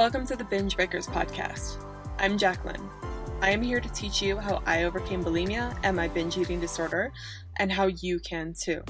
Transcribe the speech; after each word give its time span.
Welcome 0.00 0.26
to 0.28 0.34
the 0.34 0.44
Binge 0.44 0.76
Breakers 0.76 1.06
podcast. 1.06 1.76
I'm 2.18 2.38
Jacqueline. 2.38 2.88
I 3.42 3.50
am 3.50 3.60
here 3.60 3.82
to 3.82 3.88
teach 3.90 4.22
you 4.22 4.38
how 4.38 4.62
I 4.64 4.84
overcame 4.84 5.22
bulimia 5.22 5.78
and 5.82 5.94
my 5.94 6.08
binge 6.08 6.38
eating 6.38 6.58
disorder, 6.58 7.12
and 7.58 7.70
how 7.70 7.88
you 7.88 8.18
can 8.20 8.54
too. 8.58 8.80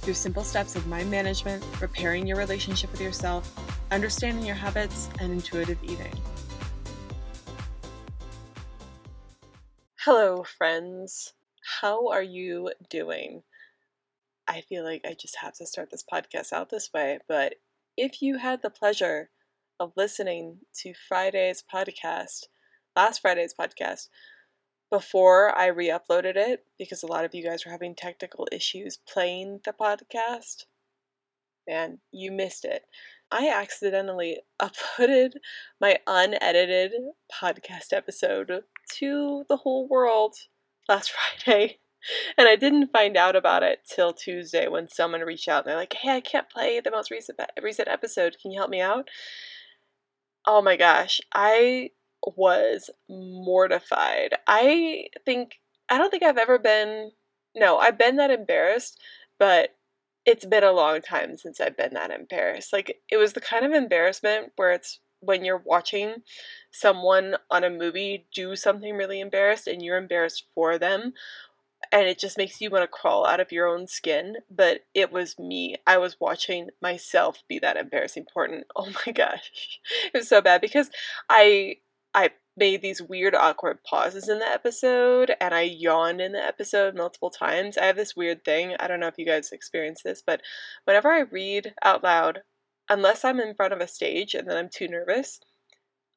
Through 0.00 0.14
simple 0.14 0.42
steps 0.42 0.74
of 0.74 0.88
mind 0.88 1.08
management, 1.08 1.64
repairing 1.80 2.26
your 2.26 2.38
relationship 2.38 2.90
with 2.90 3.00
yourself, 3.00 3.54
understanding 3.92 4.44
your 4.44 4.56
habits, 4.56 5.08
and 5.20 5.30
intuitive 5.30 5.78
eating. 5.84 6.12
Hello, 10.00 10.42
friends. 10.42 11.34
How 11.80 12.08
are 12.08 12.20
you 12.24 12.72
doing? 12.90 13.44
I 14.48 14.62
feel 14.62 14.82
like 14.82 15.02
I 15.04 15.14
just 15.14 15.36
have 15.36 15.54
to 15.58 15.66
start 15.66 15.92
this 15.92 16.02
podcast 16.02 16.52
out 16.52 16.68
this 16.68 16.90
way, 16.92 17.20
but 17.28 17.54
if 17.96 18.20
you 18.20 18.38
had 18.38 18.62
the 18.62 18.70
pleasure 18.70 19.30
of 19.80 19.92
listening 19.96 20.58
to 20.82 20.92
Friday's 21.08 21.62
podcast, 21.62 22.46
last 22.94 23.20
Friday's 23.20 23.54
podcast, 23.58 24.08
before 24.90 25.56
I 25.56 25.66
re 25.66 25.88
uploaded 25.88 26.36
it, 26.36 26.64
because 26.78 27.02
a 27.02 27.06
lot 27.06 27.24
of 27.24 27.34
you 27.34 27.42
guys 27.42 27.64
were 27.64 27.72
having 27.72 27.94
technical 27.94 28.46
issues 28.52 28.98
playing 29.08 29.60
the 29.64 29.72
podcast, 29.72 30.66
man, 31.66 31.98
you 32.12 32.30
missed 32.30 32.64
it. 32.64 32.82
I 33.30 33.48
accidentally 33.48 34.40
uploaded 34.62 35.32
my 35.80 35.98
unedited 36.06 36.92
podcast 37.32 37.92
episode 37.92 38.64
to 38.98 39.44
the 39.48 39.56
whole 39.56 39.88
world 39.88 40.34
last 40.88 41.12
Friday. 41.44 41.78
And 42.36 42.48
I 42.48 42.56
didn't 42.56 42.92
find 42.92 43.16
out 43.16 43.36
about 43.36 43.62
it 43.62 43.78
till 43.88 44.12
Tuesday 44.12 44.66
when 44.66 44.88
someone 44.88 45.20
reached 45.20 45.48
out 45.48 45.64
and 45.64 45.70
they're 45.70 45.76
like, 45.76 45.94
"Hey, 45.94 46.16
I 46.16 46.20
can't 46.20 46.50
play 46.50 46.80
the 46.80 46.90
most 46.90 47.12
recent 47.12 47.38
recent 47.62 47.88
episode. 47.88 48.36
Can 48.42 48.50
you 48.50 48.58
help 48.58 48.70
me 48.70 48.80
out?" 48.80 49.08
Oh 50.46 50.62
my 50.62 50.76
gosh, 50.76 51.20
I 51.34 51.90
was 52.36 52.90
mortified. 53.08 54.34
I 54.46 55.06
think 55.24 55.60
I 55.90 55.98
don't 55.98 56.10
think 56.10 56.22
I've 56.22 56.38
ever 56.38 56.58
been 56.58 57.12
no, 57.54 57.78
I've 57.78 57.98
been 57.98 58.16
that 58.16 58.30
embarrassed, 58.30 58.98
but 59.38 59.70
it's 60.24 60.44
been 60.46 60.64
a 60.64 60.72
long 60.72 61.00
time 61.02 61.36
since 61.36 61.60
I've 61.60 61.76
been 61.76 61.94
that 61.94 62.10
embarrassed. 62.10 62.72
Like 62.72 62.96
it 63.10 63.16
was 63.16 63.32
the 63.34 63.40
kind 63.40 63.64
of 63.66 63.72
embarrassment 63.72 64.52
where 64.56 64.72
it's 64.72 65.00
when 65.20 65.44
you're 65.44 65.62
watching 65.64 66.16
someone 66.72 67.36
on 67.50 67.62
a 67.64 67.70
movie 67.70 68.26
do 68.34 68.56
something 68.56 68.96
really 68.96 69.20
embarrassed 69.20 69.66
and 69.68 69.82
you're 69.82 69.96
embarrassed 69.98 70.44
for 70.54 70.78
them 70.78 71.12
and 71.90 72.06
it 72.06 72.18
just 72.18 72.38
makes 72.38 72.60
you 72.60 72.70
want 72.70 72.82
to 72.82 72.88
crawl 72.88 73.26
out 73.26 73.40
of 73.40 73.52
your 73.52 73.66
own 73.66 73.86
skin 73.86 74.36
but 74.50 74.80
it 74.94 75.12
was 75.12 75.38
me. 75.38 75.76
I 75.86 75.98
was 75.98 76.16
watching 76.20 76.68
myself 76.80 77.42
be 77.48 77.58
that 77.60 77.76
embarrassing 77.76 78.22
important. 78.22 78.64
Oh 78.76 78.90
my 79.06 79.12
gosh. 79.12 79.80
It 80.12 80.18
was 80.18 80.28
so 80.28 80.40
bad 80.40 80.60
because 80.60 80.90
i 81.28 81.76
i 82.14 82.30
made 82.56 82.82
these 82.82 83.00
weird 83.02 83.34
awkward 83.34 83.78
pauses 83.84 84.28
in 84.28 84.38
the 84.38 84.46
episode 84.46 85.32
and 85.40 85.54
i 85.54 85.62
yawned 85.62 86.20
in 86.20 86.32
the 86.32 86.44
episode 86.44 86.94
multiple 86.94 87.30
times. 87.30 87.78
I 87.78 87.86
have 87.86 87.96
this 87.96 88.16
weird 88.16 88.44
thing 88.44 88.74
i 88.80 88.86
don't 88.88 89.00
know 89.00 89.06
if 89.08 89.18
you 89.18 89.26
guys 89.26 89.52
experience 89.52 90.02
this 90.02 90.22
but 90.26 90.42
whenever 90.84 91.10
i 91.10 91.20
read 91.20 91.74
out 91.82 92.02
loud 92.02 92.40
unless 92.88 93.24
i'm 93.24 93.40
in 93.40 93.54
front 93.54 93.72
of 93.72 93.80
a 93.80 93.88
stage 93.88 94.34
and 94.34 94.48
then 94.48 94.56
i'm 94.56 94.68
too 94.68 94.88
nervous 94.88 95.40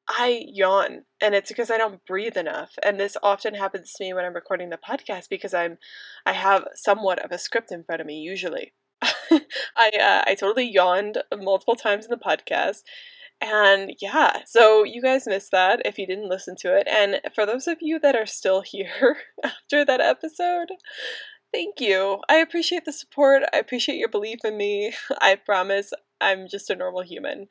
I 0.08 0.44
yawn 0.48 1.04
and 1.22 1.34
it's 1.34 1.50
because 1.50 1.72
I 1.72 1.78
don't 1.78 2.06
breathe 2.06 2.38
enough. 2.38 2.72
And 2.84 3.00
this 3.00 3.18
often 3.24 3.56
happens 3.56 3.94
to 3.94 4.04
me 4.04 4.14
when 4.14 4.26
I'm 4.26 4.36
recording 4.36 4.70
the 4.70 4.78
podcast 4.78 5.30
because 5.30 5.54
I'm 5.54 5.78
I 6.26 6.34
have 6.34 6.68
somewhat 6.76 7.24
of 7.24 7.32
a 7.32 7.38
script 7.38 7.72
in 7.72 7.84
front 7.84 8.02
of 8.02 8.08
me 8.08 8.20
usually. 8.20 8.74
I 9.02 9.92
uh, 10.00 10.24
I 10.28 10.36
totally 10.40 10.72
yawned 10.72 11.18
multiple 11.36 11.76
times 11.76 12.06
in 12.06 12.12
the 12.12 12.18
podcast. 12.18 12.82
And 13.42 13.94
yeah, 14.02 14.44
so 14.46 14.84
you 14.84 15.02
guys 15.02 15.28
missed 15.28 15.52
that 15.52 15.82
if 15.86 15.98
you 15.98 16.08
didn't 16.08 16.30
listen 16.30 16.56
to 16.60 16.76
it. 16.76 16.88
And 16.88 17.20
for 17.34 17.46
those 17.46 17.68
of 17.68 17.78
you 17.82 18.00
that 18.00 18.16
are 18.16 18.26
still 18.26 18.62
here 18.66 19.18
after 19.44 19.84
that 19.86 20.02
episode, 20.02 20.70
thank 21.54 21.80
you. 21.80 22.20
I 22.30 22.36
appreciate 22.38 22.86
the 22.86 22.94
support. 22.94 23.44
I 23.54 23.58
appreciate 23.58 23.98
your 23.98 24.10
belief 24.10 24.40
in 24.44 24.58
me. 24.58 24.94
I 25.22 25.36
promise 25.36 25.92
I'm 26.22 26.48
just 26.48 26.70
a 26.70 26.76
normal 26.76 27.02
human, 27.02 27.48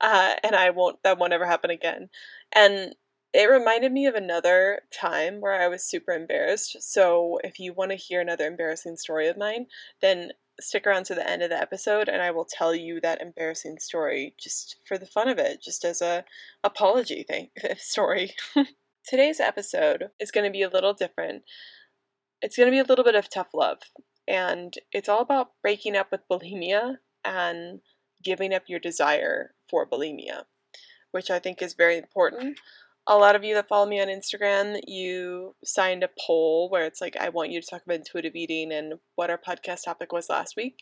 uh, 0.00 0.34
and 0.42 0.54
I 0.54 0.70
won't. 0.70 1.02
That 1.02 1.18
won't 1.18 1.32
ever 1.32 1.46
happen 1.46 1.70
again. 1.70 2.08
And 2.54 2.94
it 3.32 3.50
reminded 3.50 3.92
me 3.92 4.06
of 4.06 4.14
another 4.14 4.82
time 4.92 5.40
where 5.40 5.60
I 5.60 5.66
was 5.66 5.82
super 5.82 6.12
embarrassed. 6.12 6.76
So 6.80 7.40
if 7.42 7.58
you 7.58 7.72
want 7.72 7.90
to 7.90 7.96
hear 7.96 8.20
another 8.20 8.46
embarrassing 8.46 8.96
story 8.96 9.26
of 9.26 9.36
mine, 9.36 9.66
then 10.00 10.30
stick 10.60 10.86
around 10.86 11.04
to 11.06 11.16
the 11.16 11.28
end 11.28 11.42
of 11.42 11.50
the 11.50 11.60
episode 11.60 12.08
and 12.08 12.22
I 12.22 12.30
will 12.30 12.44
tell 12.44 12.74
you 12.74 13.00
that 13.00 13.20
embarrassing 13.20 13.78
story 13.80 14.34
just 14.38 14.76
for 14.86 14.98
the 14.98 15.06
fun 15.06 15.28
of 15.28 15.38
it, 15.38 15.60
just 15.60 15.84
as 15.84 16.00
a 16.00 16.24
apology 16.62 17.24
thing 17.24 17.48
story. 17.76 18.34
Today's 19.06 19.40
episode 19.40 20.10
is 20.20 20.30
going 20.30 20.46
to 20.46 20.52
be 20.52 20.62
a 20.62 20.70
little 20.70 20.94
different. 20.94 21.42
It's 22.40 22.56
going 22.56 22.68
to 22.68 22.70
be 22.70 22.78
a 22.78 22.84
little 22.84 23.04
bit 23.04 23.14
of 23.14 23.28
tough 23.28 23.48
love, 23.52 23.78
and 24.26 24.74
it's 24.92 25.08
all 25.08 25.20
about 25.20 25.52
breaking 25.60 25.96
up 25.96 26.10
with 26.10 26.28
bulimia 26.30 26.96
and 27.24 27.80
giving 28.24 28.54
up 28.54 28.64
your 28.68 28.80
desire 28.80 29.54
for 29.68 29.88
bulimia, 29.88 30.44
which 31.12 31.30
I 31.30 31.38
think 31.38 31.62
is 31.62 31.74
very 31.74 31.98
important. 31.98 32.42
Mm-hmm. 32.42 32.52
A 33.06 33.18
lot 33.18 33.36
of 33.36 33.44
you 33.44 33.54
that 33.54 33.68
follow 33.68 33.86
me 33.86 34.00
on 34.00 34.08
Instagram, 34.08 34.80
you 34.86 35.54
signed 35.62 36.02
a 36.02 36.08
poll 36.26 36.70
where 36.70 36.86
it's 36.86 37.02
like, 37.02 37.16
I 37.18 37.28
want 37.28 37.50
you 37.50 37.60
to 37.60 37.66
talk 37.66 37.82
about 37.84 37.98
intuitive 37.98 38.34
eating 38.34 38.72
and 38.72 38.94
what 39.14 39.28
our 39.28 39.38
podcast 39.38 39.84
topic 39.84 40.10
was 40.10 40.30
last 40.30 40.54
week. 40.56 40.78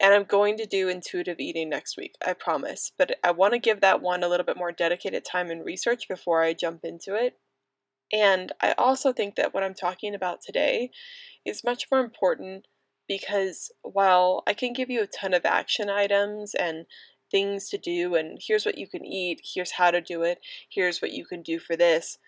And 0.00 0.12
I'm 0.12 0.24
going 0.24 0.56
to 0.56 0.66
do 0.66 0.88
intuitive 0.88 1.38
eating 1.38 1.68
next 1.68 1.96
week, 1.96 2.16
I 2.26 2.32
promise. 2.32 2.90
But 2.98 3.18
I 3.22 3.30
want 3.30 3.52
to 3.52 3.60
give 3.60 3.80
that 3.80 4.02
one 4.02 4.24
a 4.24 4.28
little 4.28 4.44
bit 4.44 4.56
more 4.56 4.72
dedicated 4.72 5.24
time 5.24 5.48
and 5.48 5.64
research 5.64 6.08
before 6.08 6.42
I 6.42 6.54
jump 6.54 6.80
into 6.82 7.14
it. 7.14 7.38
And 8.12 8.50
I 8.60 8.74
also 8.76 9.12
think 9.12 9.36
that 9.36 9.54
what 9.54 9.62
I'm 9.62 9.74
talking 9.74 10.16
about 10.16 10.40
today 10.44 10.90
is 11.46 11.62
much 11.64 11.86
more 11.90 12.00
important 12.00 12.66
because 13.08 13.70
while 13.82 14.42
I 14.46 14.54
can 14.54 14.72
give 14.72 14.90
you 14.90 15.02
a 15.02 15.06
ton 15.06 15.34
of 15.34 15.44
action 15.44 15.88
items 15.90 16.54
and 16.54 16.86
things 17.30 17.68
to 17.70 17.78
do, 17.78 18.14
and 18.14 18.38
here's 18.40 18.64
what 18.64 18.78
you 18.78 18.86
can 18.86 19.04
eat, 19.04 19.40
here's 19.54 19.72
how 19.72 19.90
to 19.90 20.00
do 20.00 20.22
it, 20.22 20.38
here's 20.68 21.00
what 21.00 21.12
you 21.12 21.24
can 21.24 21.42
do 21.42 21.58
for 21.58 21.76
this, 21.76 22.18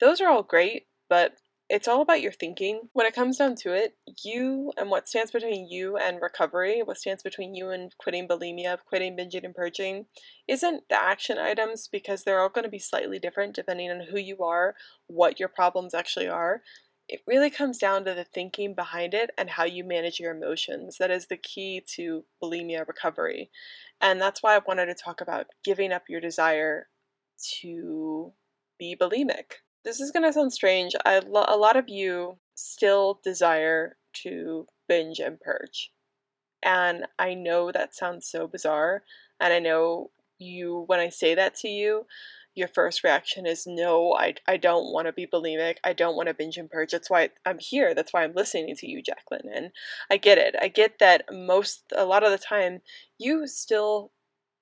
those 0.00 0.20
are 0.20 0.28
all 0.28 0.42
great, 0.42 0.86
but 1.08 1.38
it's 1.70 1.86
all 1.86 2.02
about 2.02 2.20
your 2.20 2.32
thinking. 2.32 2.88
When 2.94 3.06
it 3.06 3.14
comes 3.14 3.36
down 3.38 3.54
to 3.60 3.72
it, 3.72 3.94
you 4.24 4.72
and 4.76 4.90
what 4.90 5.08
stands 5.08 5.30
between 5.30 5.68
you 5.70 5.96
and 5.96 6.20
recovery, 6.20 6.82
what 6.82 6.98
stands 6.98 7.22
between 7.22 7.54
you 7.54 7.70
and 7.70 7.94
quitting 7.96 8.26
bulimia, 8.26 8.78
quitting 8.84 9.16
binging 9.16 9.44
and 9.44 9.54
purging, 9.54 10.06
isn't 10.48 10.82
the 10.90 11.00
action 11.00 11.38
items 11.38 11.86
because 11.86 12.24
they're 12.24 12.40
all 12.40 12.48
going 12.48 12.64
to 12.64 12.70
be 12.70 12.80
slightly 12.80 13.20
different 13.20 13.54
depending 13.54 13.88
on 13.88 14.00
who 14.10 14.18
you 14.18 14.42
are, 14.42 14.74
what 15.06 15.38
your 15.38 15.48
problems 15.48 15.94
actually 15.94 16.28
are 16.28 16.62
it 17.12 17.22
really 17.26 17.50
comes 17.50 17.76
down 17.76 18.04
to 18.04 18.14
the 18.14 18.22
thinking 18.22 18.72
behind 18.74 19.14
it 19.14 19.30
and 19.36 19.50
how 19.50 19.64
you 19.64 19.82
manage 19.82 20.20
your 20.20 20.34
emotions. 20.34 20.96
That 20.98 21.10
is 21.10 21.26
the 21.26 21.36
key 21.36 21.82
to 21.96 22.24
bulimia 22.40 22.86
recovery. 22.86 23.50
And 24.00 24.20
that's 24.20 24.42
why 24.42 24.54
I 24.54 24.60
wanted 24.66 24.86
to 24.86 24.94
talk 24.94 25.20
about 25.20 25.48
giving 25.64 25.92
up 25.92 26.04
your 26.08 26.20
desire 26.20 26.86
to 27.60 28.32
be 28.78 28.96
bulimic. 28.98 29.54
This 29.84 30.00
is 30.00 30.12
going 30.12 30.22
to 30.22 30.32
sound 30.32 30.52
strange. 30.52 30.94
A 31.04 31.20
lot 31.22 31.76
of 31.76 31.88
you 31.88 32.38
still 32.54 33.18
desire 33.24 33.96
to 34.22 34.66
binge 34.88 35.18
and 35.18 35.40
purge. 35.40 35.90
And 36.62 37.06
I 37.18 37.34
know 37.34 37.72
that 37.72 37.94
sounds 37.94 38.28
so 38.30 38.46
bizarre. 38.46 39.02
And 39.40 39.52
I 39.52 39.58
know 39.58 40.10
you, 40.38 40.84
when 40.86 41.00
I 41.00 41.08
say 41.08 41.34
that 41.34 41.54
to 41.56 41.68
you, 41.68 42.06
your 42.54 42.68
first 42.68 43.04
reaction 43.04 43.46
is 43.46 43.64
no 43.66 44.14
i, 44.14 44.34
I 44.46 44.56
don't 44.56 44.92
want 44.92 45.06
to 45.06 45.12
be 45.12 45.26
bulimic 45.26 45.76
i 45.84 45.92
don't 45.92 46.16
want 46.16 46.28
to 46.28 46.34
binge 46.34 46.56
and 46.56 46.70
purge 46.70 46.92
that's 46.92 47.10
why 47.10 47.30
i'm 47.46 47.58
here 47.58 47.94
that's 47.94 48.12
why 48.12 48.24
i'm 48.24 48.34
listening 48.34 48.74
to 48.76 48.88
you 48.88 49.02
jacqueline 49.02 49.50
and 49.54 49.70
i 50.10 50.16
get 50.16 50.38
it 50.38 50.54
i 50.60 50.68
get 50.68 50.98
that 50.98 51.24
most 51.32 51.84
a 51.94 52.04
lot 52.04 52.24
of 52.24 52.30
the 52.30 52.38
time 52.38 52.80
you 53.18 53.46
still 53.46 54.12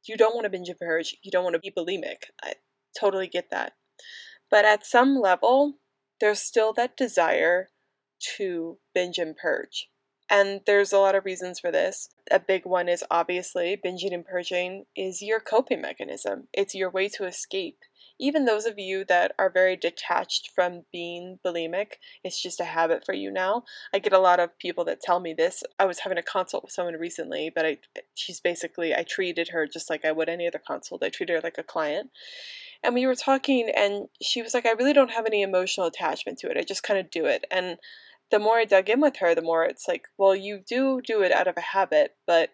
you 0.06 0.16
don't 0.16 0.34
want 0.34 0.44
to 0.44 0.50
binge 0.50 0.68
and 0.68 0.78
purge 0.78 1.16
you 1.22 1.30
don't 1.30 1.44
want 1.44 1.54
to 1.54 1.60
be 1.60 1.72
bulimic 1.76 2.24
i 2.42 2.54
totally 2.98 3.26
get 3.26 3.50
that 3.50 3.72
but 4.50 4.64
at 4.64 4.86
some 4.86 5.16
level 5.16 5.74
there's 6.20 6.40
still 6.40 6.72
that 6.72 6.96
desire 6.96 7.68
to 8.36 8.78
binge 8.94 9.18
and 9.18 9.36
purge 9.36 9.88
and 10.30 10.60
there's 10.66 10.92
a 10.92 10.98
lot 10.98 11.14
of 11.14 11.24
reasons 11.24 11.58
for 11.60 11.70
this. 11.70 12.10
A 12.30 12.38
big 12.38 12.66
one 12.66 12.88
is 12.88 13.04
obviously 13.10 13.80
binging 13.82 14.12
and 14.12 14.26
purging 14.26 14.84
is 14.94 15.22
your 15.22 15.40
coping 15.40 15.80
mechanism. 15.80 16.48
It's 16.52 16.74
your 16.74 16.90
way 16.90 17.08
to 17.10 17.24
escape. 17.24 17.78
Even 18.20 18.44
those 18.44 18.66
of 18.66 18.78
you 18.78 19.04
that 19.04 19.32
are 19.38 19.48
very 19.48 19.76
detached 19.76 20.50
from 20.54 20.82
being 20.92 21.38
bulimic, 21.44 21.94
it's 22.24 22.42
just 22.42 22.60
a 22.60 22.64
habit 22.64 23.04
for 23.06 23.14
you 23.14 23.30
now. 23.30 23.62
I 23.94 24.00
get 24.00 24.12
a 24.12 24.18
lot 24.18 24.40
of 24.40 24.58
people 24.58 24.84
that 24.86 25.00
tell 25.00 25.20
me 25.20 25.34
this. 25.34 25.62
I 25.78 25.86
was 25.86 26.00
having 26.00 26.18
a 26.18 26.22
consult 26.22 26.64
with 26.64 26.72
someone 26.72 26.96
recently, 26.96 27.50
but 27.54 27.64
I 27.64 27.78
she's 28.14 28.40
basically 28.40 28.94
I 28.94 29.04
treated 29.04 29.48
her 29.48 29.66
just 29.66 29.88
like 29.88 30.04
I 30.04 30.12
would 30.12 30.28
any 30.28 30.48
other 30.48 30.60
consult. 30.64 31.04
I 31.04 31.10
treated 31.10 31.34
her 31.34 31.40
like 31.42 31.58
a 31.58 31.62
client. 31.62 32.10
And 32.82 32.94
we 32.94 33.06
were 33.06 33.14
talking 33.14 33.70
and 33.74 34.08
she 34.20 34.42
was 34.42 34.52
like 34.52 34.66
I 34.66 34.72
really 34.72 34.92
don't 34.92 35.12
have 35.12 35.26
any 35.26 35.42
emotional 35.42 35.86
attachment 35.86 36.38
to 36.40 36.50
it. 36.50 36.56
I 36.56 36.62
just 36.62 36.82
kind 36.82 36.98
of 36.98 37.10
do 37.10 37.24
it. 37.26 37.44
And 37.52 37.78
the 38.30 38.38
more 38.38 38.58
I 38.58 38.64
dug 38.64 38.88
in 38.88 39.00
with 39.00 39.16
her, 39.18 39.34
the 39.34 39.42
more 39.42 39.64
it's 39.64 39.88
like, 39.88 40.06
well, 40.18 40.34
you 40.36 40.60
do 40.66 41.00
do 41.04 41.22
it 41.22 41.32
out 41.32 41.48
of 41.48 41.56
a 41.56 41.62
habit, 41.62 42.16
but 42.26 42.50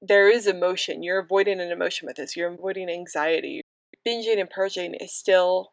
there 0.00 0.28
is 0.28 0.46
emotion. 0.46 1.02
You're 1.02 1.20
avoiding 1.20 1.60
an 1.60 1.70
emotion 1.70 2.06
with 2.06 2.16
this. 2.16 2.36
You're 2.36 2.52
avoiding 2.52 2.90
anxiety. 2.90 3.62
binging 4.06 4.40
and 4.40 4.50
purging 4.50 4.94
is 4.94 5.14
still 5.14 5.72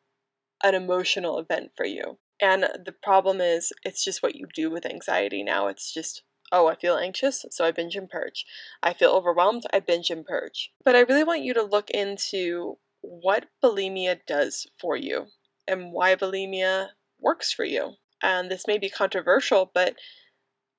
an 0.64 0.76
emotional 0.76 1.40
event 1.40 1.72
for 1.76 1.86
you. 1.86 2.20
And 2.42 2.64
the 2.86 2.94
problem 2.94 3.42
is, 3.42 3.74
it's 3.84 4.04
just 4.04 4.24
what 4.24 4.36
you 4.36 4.48
do 4.54 4.70
with 4.70 4.86
anxiety 4.86 5.44
now. 5.44 5.68
It's 5.68 5.94
just, 5.94 6.24
oh, 6.52 6.68
I 6.68 6.76
feel 6.76 6.96
anxious, 6.96 7.46
so 7.50 7.66
I 7.66 7.72
binge 7.72 7.96
and 7.96 8.10
purge. 8.10 8.46
I 8.82 8.94
feel 8.94 9.12
overwhelmed, 9.12 9.64
I 9.74 9.80
binge 9.80 10.10
and 10.10 10.26
purge. 10.26 10.72
But 10.86 10.96
I 10.96 11.02
really 11.02 11.24
want 11.24 11.44
you 11.44 11.54
to 11.56 11.64
look 11.64 11.90
into 11.90 12.78
what 13.02 13.48
bulimia 13.64 14.20
does 14.26 14.68
for 14.80 14.96
you 14.96 15.28
and 15.68 15.92
why 15.92 16.16
bulimia 16.16 16.90
works 17.20 17.52
for 17.52 17.66
you. 17.66 17.96
And 18.22 18.52
this 18.52 18.68
may 18.68 18.78
be 18.78 18.90
controversial, 18.90 19.72
but 19.74 19.96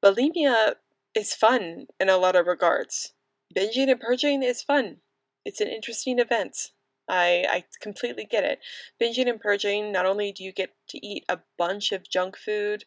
bulimia 0.05 0.75
is 1.15 1.35
fun 1.35 1.87
in 1.99 2.09
a 2.09 2.17
lot 2.17 2.37
of 2.37 2.47
regards. 2.47 3.13
Binging 3.57 3.91
and 3.91 4.01
purging 4.01 4.43
is 4.43 4.63
fun. 4.63 4.99
It's 5.45 5.61
an 5.61 5.69
interesting 5.69 6.19
event. 6.19 6.71
I, 7.09 7.45
I 7.49 7.65
completely 7.81 8.25
get 8.25 8.45
it. 8.45 8.61
Binging 9.03 9.29
and 9.29 9.41
purging, 9.41 9.91
not 9.91 10.07
only 10.07 10.31
do 10.33 10.45
you 10.45 10.53
get 10.53 10.75
to 10.91 11.05
eat 11.05 11.25
a 11.29 11.41
bunch 11.59 11.91
of 11.91 12.09
junk 12.09 12.37
food 12.37 12.85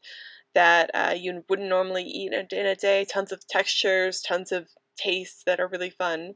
that 0.56 0.92
uh, 0.94 1.14
you 1.18 1.44
wouldn't 1.50 1.68
normally 1.68 2.04
eat 2.04 2.32
in 2.32 2.66
a 2.66 2.76
day, 2.76 3.06
tons 3.06 3.32
of 3.32 3.48
textures, 3.48 4.22
tons 4.22 4.52
of 4.52 4.68
tastes 4.96 5.44
that 5.46 5.60
are 5.60 5.68
really 5.68 5.90
fun. 5.90 6.36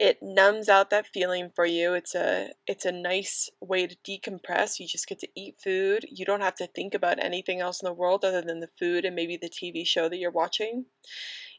It 0.00 0.22
numbs 0.22 0.70
out 0.70 0.88
that 0.88 1.08
feeling 1.12 1.50
for 1.54 1.66
you. 1.66 1.92
It's 1.92 2.14
a 2.14 2.52
it's 2.66 2.86
a 2.86 2.90
nice 2.90 3.50
way 3.60 3.86
to 3.86 3.94
decompress. 3.96 4.80
You 4.80 4.86
just 4.88 5.06
get 5.06 5.18
to 5.18 5.28
eat 5.36 5.56
food. 5.62 6.06
You 6.10 6.24
don't 6.24 6.40
have 6.40 6.54
to 6.54 6.66
think 6.66 6.94
about 6.94 7.22
anything 7.22 7.60
else 7.60 7.82
in 7.82 7.86
the 7.86 7.92
world 7.92 8.24
other 8.24 8.40
than 8.40 8.60
the 8.60 8.70
food 8.78 9.04
and 9.04 9.14
maybe 9.14 9.36
the 9.36 9.50
TV 9.50 9.86
show 9.86 10.08
that 10.08 10.16
you're 10.16 10.30
watching. 10.30 10.86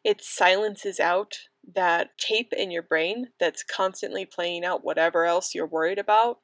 It 0.04 0.24
silences 0.24 1.00
out 1.00 1.36
that 1.76 2.18
tape 2.18 2.52
in 2.52 2.72
your 2.72 2.82
brain 2.82 3.28
that's 3.40 3.64
constantly 3.64 4.26
playing 4.26 4.66
out 4.66 4.84
whatever 4.84 5.26
else 5.26 5.54
you're 5.54 5.68
worried 5.68 6.00
about. 6.00 6.40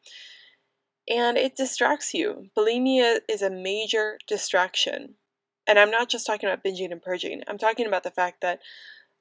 And 1.10 1.36
it 1.36 1.56
distracts 1.56 2.14
you. 2.14 2.52
Bulimia 2.56 3.22
is 3.28 3.42
a 3.42 3.50
major 3.50 4.20
distraction. 4.28 5.16
And 5.66 5.80
I'm 5.80 5.90
not 5.90 6.10
just 6.10 6.28
talking 6.28 6.48
about 6.48 6.64
binging 6.64 6.92
and 6.92 7.02
purging, 7.02 7.42
I'm 7.48 7.58
talking 7.58 7.88
about 7.88 8.04
the 8.04 8.12
fact 8.12 8.42
that 8.42 8.60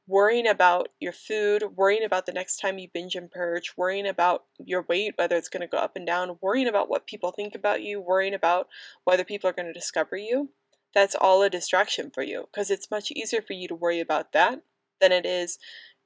worrying 0.07 0.47
about 0.47 0.89
your 1.01 1.13
food, 1.13 1.65
worrying 1.75 2.05
about 2.05 2.27
the 2.27 2.33
next 2.33 2.59
time 2.59 2.79
you 2.79 2.89
binge 2.93 3.15
and 3.15 3.31
purge, 3.31 3.75
worrying 3.77 4.07
about 4.07 4.45
your 4.59 4.83
weight, 4.89 5.15
whether 5.17 5.37
it's 5.37 5.49
going 5.49 5.63
to 5.63 5.67
go 5.67 5.79
up 5.79 5.97
and 5.97 6.07
down, 6.07 6.39
worrying 6.41 6.69
about 6.69 6.89
what 6.89 7.07
people 7.07 7.33
think 7.33 7.55
about 7.55 7.83
you, 7.83 8.01
worrying 8.01 8.35
about 8.35 8.69
whether 9.05 9.25
people 9.25 9.51
are 9.51 9.53
going 9.53 9.67
to 9.67 9.73
discover 9.73 10.17
you, 10.17 10.51
that's 10.97 11.15
all 11.15 11.43
a 11.43 11.51
distraction 11.51 12.11
for 12.11 12.23
you 12.23 12.49
because 12.51 12.71
it's 12.71 12.91
much 12.91 13.11
easier 13.11 13.43
for 13.43 13.53
you 13.53 13.69
to 13.69 13.75
worry 13.75 14.01
about 14.01 14.33
that 14.33 14.63
than 14.99 15.13
it 15.13 15.27
is 15.27 15.59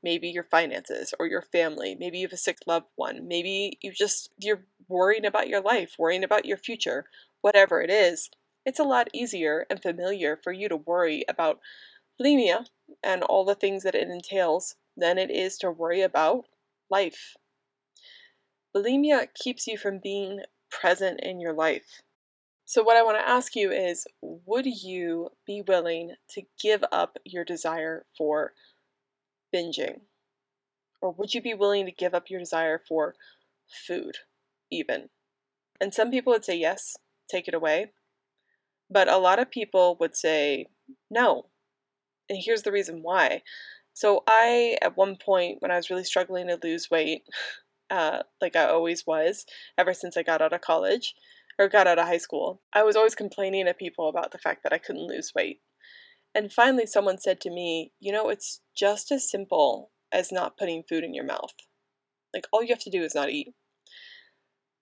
maybe 0.03 0.29
your 0.29 0.43
finances 0.43 1.15
or 1.21 1.29
your 1.29 1.43
family 1.43 1.95
maybe 1.99 2.19
you 2.19 2.27
have 2.27 2.33
a 2.33 2.37
sick 2.37 2.59
loved 2.67 2.87
one 2.97 3.29
maybe 3.29 3.79
you 3.83 3.93
just 3.93 4.31
you're 4.39 4.65
worrying 4.89 5.25
about 5.25 5.49
your 5.49 5.61
life 5.61 5.95
worrying 5.97 6.25
about 6.25 6.45
your 6.45 6.57
future 6.57 7.05
whatever 7.41 7.81
it 7.81 7.89
is 7.89 8.31
it's 8.67 8.81
a 8.81 8.85
lot 8.85 9.09
easier 9.15 9.65
and 9.71 9.81
familiar 9.81 10.37
for 10.43 10.51
you 10.53 10.69
to 10.69 10.77
worry 10.77 11.25
about 11.29 11.61
bulimia 12.21 12.67
and 13.03 13.23
all 13.23 13.45
the 13.45 13.55
things 13.55 13.83
that 13.83 13.95
it 13.95 14.09
entails 14.09 14.77
than 14.97 15.19
it 15.19 15.31
is 15.31 15.59
to 15.59 15.71
worry 15.71 16.03
about 16.03 16.47
life 16.91 17.37
bulimia 18.75 19.27
keeps 19.35 19.67
you 19.67 19.77
from 19.77 19.99
being 19.99 20.41
present 20.71 21.21
in 21.21 21.41
your 21.41 21.53
life 21.53 22.03
so, 22.71 22.85
what 22.85 22.97
I 22.97 23.03
want 23.03 23.19
to 23.19 23.29
ask 23.29 23.57
you 23.57 23.73
is 23.73 24.07
would 24.23 24.65
you 24.65 25.31
be 25.45 25.61
willing 25.61 26.15
to 26.29 26.43
give 26.63 26.85
up 26.93 27.19
your 27.25 27.45
desire 27.45 28.07
for 28.17 28.53
binging? 29.53 30.03
Or 31.03 31.11
would 31.11 31.35
you 31.35 31.43
be 31.43 31.53
willing 31.53 31.85
to 31.87 31.91
give 31.91 32.15
up 32.15 32.31
your 32.31 32.39
desire 32.39 32.81
for 32.87 33.17
food, 33.89 34.19
even? 34.71 35.09
And 35.81 35.93
some 35.93 36.13
people 36.13 36.33
would 36.33 36.45
say 36.45 36.57
yes, 36.57 36.97
take 37.29 37.49
it 37.49 37.55
away. 37.55 37.91
But 38.89 39.09
a 39.09 39.19
lot 39.19 39.41
of 39.41 39.51
people 39.51 39.97
would 39.99 40.15
say 40.15 40.67
no. 41.11 41.47
And 42.31 42.39
here's 42.41 42.63
the 42.63 42.73
reason 42.73 43.03
why. 43.03 43.43
So, 43.93 44.23
I, 44.27 44.79
at 44.81 44.97
one 44.97 45.17
point, 45.17 45.61
when 45.61 45.73
I 45.73 45.77
was 45.77 45.91
really 45.91 46.05
struggling 46.05 46.47
to 46.47 46.59
lose 46.63 46.91
weight, 46.91 47.25
uh, 47.91 48.23
like 48.41 48.57
I 48.57 48.67
always 48.67 49.07
was, 49.07 49.45
ever 49.77 49.93
since 49.93 50.17
I 50.17 50.23
got 50.23 50.41
out 50.41 50.53
of 50.53 50.61
college 50.61 51.15
or 51.59 51.69
got 51.69 51.89
out 51.89 51.99
of 51.99 52.07
high 52.07 52.19
school, 52.19 52.63
I 52.73 52.85
was 52.85 52.97
always 52.97 53.17
complaining 53.17 53.67
to 53.67 53.75
people 53.75 54.09
about 54.09 54.31
the 54.31 54.39
fact 54.39 54.63
that 54.63 54.73
I 54.73 54.79
couldn't 54.79 55.09
lose 55.09 55.33
weight. 55.35 55.61
And 56.33 56.53
finally, 56.53 56.87
someone 56.87 57.19
said 57.19 57.41
to 57.41 57.51
me, 57.51 57.93
You 57.99 58.13
know, 58.13 58.29
it's 58.29 58.61
just 58.77 59.11
as 59.11 59.29
simple 59.29 59.91
as 60.13 60.31
not 60.31 60.57
putting 60.57 60.85
food 60.89 61.03
in 61.03 61.13
your 61.13 61.25
mouth. 61.25 61.55
Like, 62.33 62.47
all 62.53 62.63
you 62.63 62.69
have 62.69 62.85
to 62.85 62.91
do 62.91 63.03
is 63.03 63.15
not 63.15 63.31
eat. 63.31 63.55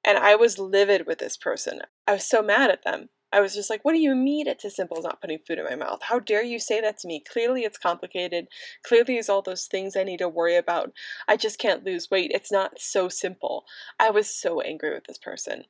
And 0.05 0.19
I 0.19 0.37
was 0.37 0.59
livid 0.59 1.07
with 1.07 1.19
this 1.19 1.39
person. 1.39 1.81
I 2.07 2.13
was 2.13 2.29
so 2.29 2.43
mad 2.43 2.71
at 2.71 2.85
them. 2.85 3.09
I 3.33 3.41
was 3.41 3.55
just 3.55 3.71
like, 3.71 3.85
What 3.85 3.93
do 3.93 3.99
you 3.99 4.15
mean 4.15 4.47
it's 4.47 4.65
as 4.65 4.77
simple 4.77 4.99
as 4.99 5.05
not 5.05 5.21
putting 5.21 5.39
food 5.39 5.59
in 5.59 5.65
my 5.65 5.77
mouth? 5.77 6.01
How 6.03 6.19
dare 6.19 6.43
you 6.43 6.59
say 6.59 6.81
that 6.81 6.99
to 6.99 7.09
me? 7.09 7.23
Clearly, 7.31 7.63
it's 7.63 7.79
complicated. 7.79 8.49
Clearly, 8.83 9.19
it's 9.19 9.29
all 9.29 9.43
those 9.43 9.67
things 9.67 9.97
I 9.97 10.05
need 10.05 10.19
to 10.19 10.29
worry 10.29 10.57
about. 10.57 10.93
I 11.27 11.37
just 11.37 11.59
can't 11.59 11.85
lose 11.85 12.11
weight. 12.11 12.31
It's 12.33 12.53
not 12.53 12.81
so 12.81 13.09
simple. 13.09 13.65
I 13.99 14.11
was 14.11 14.29
so 14.29 14.61
angry 14.61 14.93
with 14.95 15.05
this 15.05 15.19
person. 15.19 15.65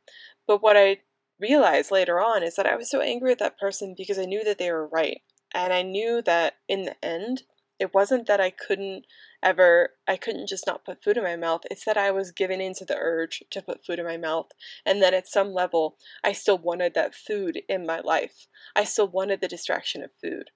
But 0.46 0.62
what 0.62 0.76
I 0.76 0.98
realized 1.40 1.90
later 1.90 2.20
on 2.20 2.42
is 2.42 2.56
that 2.56 2.66
I 2.66 2.76
was 2.76 2.90
so 2.90 3.00
angry 3.00 3.30
with 3.30 3.38
that 3.38 3.58
person 3.58 3.94
because 3.96 4.18
I 4.18 4.24
knew 4.24 4.44
that 4.44 4.58
they 4.58 4.70
were 4.70 4.86
right. 4.86 5.22
And 5.52 5.72
I 5.72 5.82
knew 5.82 6.22
that 6.22 6.54
in 6.68 6.82
the 6.82 7.02
end, 7.04 7.42
it 7.78 7.94
wasn't 7.94 8.26
that 8.26 8.40
I 8.40 8.50
couldn't 8.50 9.06
ever, 9.42 9.90
I 10.06 10.16
couldn't 10.16 10.48
just 10.48 10.66
not 10.66 10.84
put 10.84 11.02
food 11.02 11.16
in 11.16 11.22
my 11.22 11.36
mouth. 11.36 11.62
It's 11.70 11.84
that 11.84 11.96
I 11.96 12.10
was 12.10 12.32
giving 12.32 12.60
into 12.60 12.84
the 12.84 12.96
urge 12.96 13.42
to 13.50 13.62
put 13.62 13.84
food 13.84 13.98
in 13.98 14.04
my 14.04 14.16
mouth. 14.16 14.48
And 14.84 15.02
that 15.02 15.14
at 15.14 15.28
some 15.28 15.52
level, 15.52 15.96
I 16.24 16.32
still 16.32 16.58
wanted 16.58 16.94
that 16.94 17.14
food 17.14 17.60
in 17.68 17.86
my 17.86 18.00
life. 18.00 18.46
I 18.74 18.84
still 18.84 19.08
wanted 19.08 19.40
the 19.40 19.48
distraction 19.48 20.02
of 20.02 20.10
food. 20.22 20.50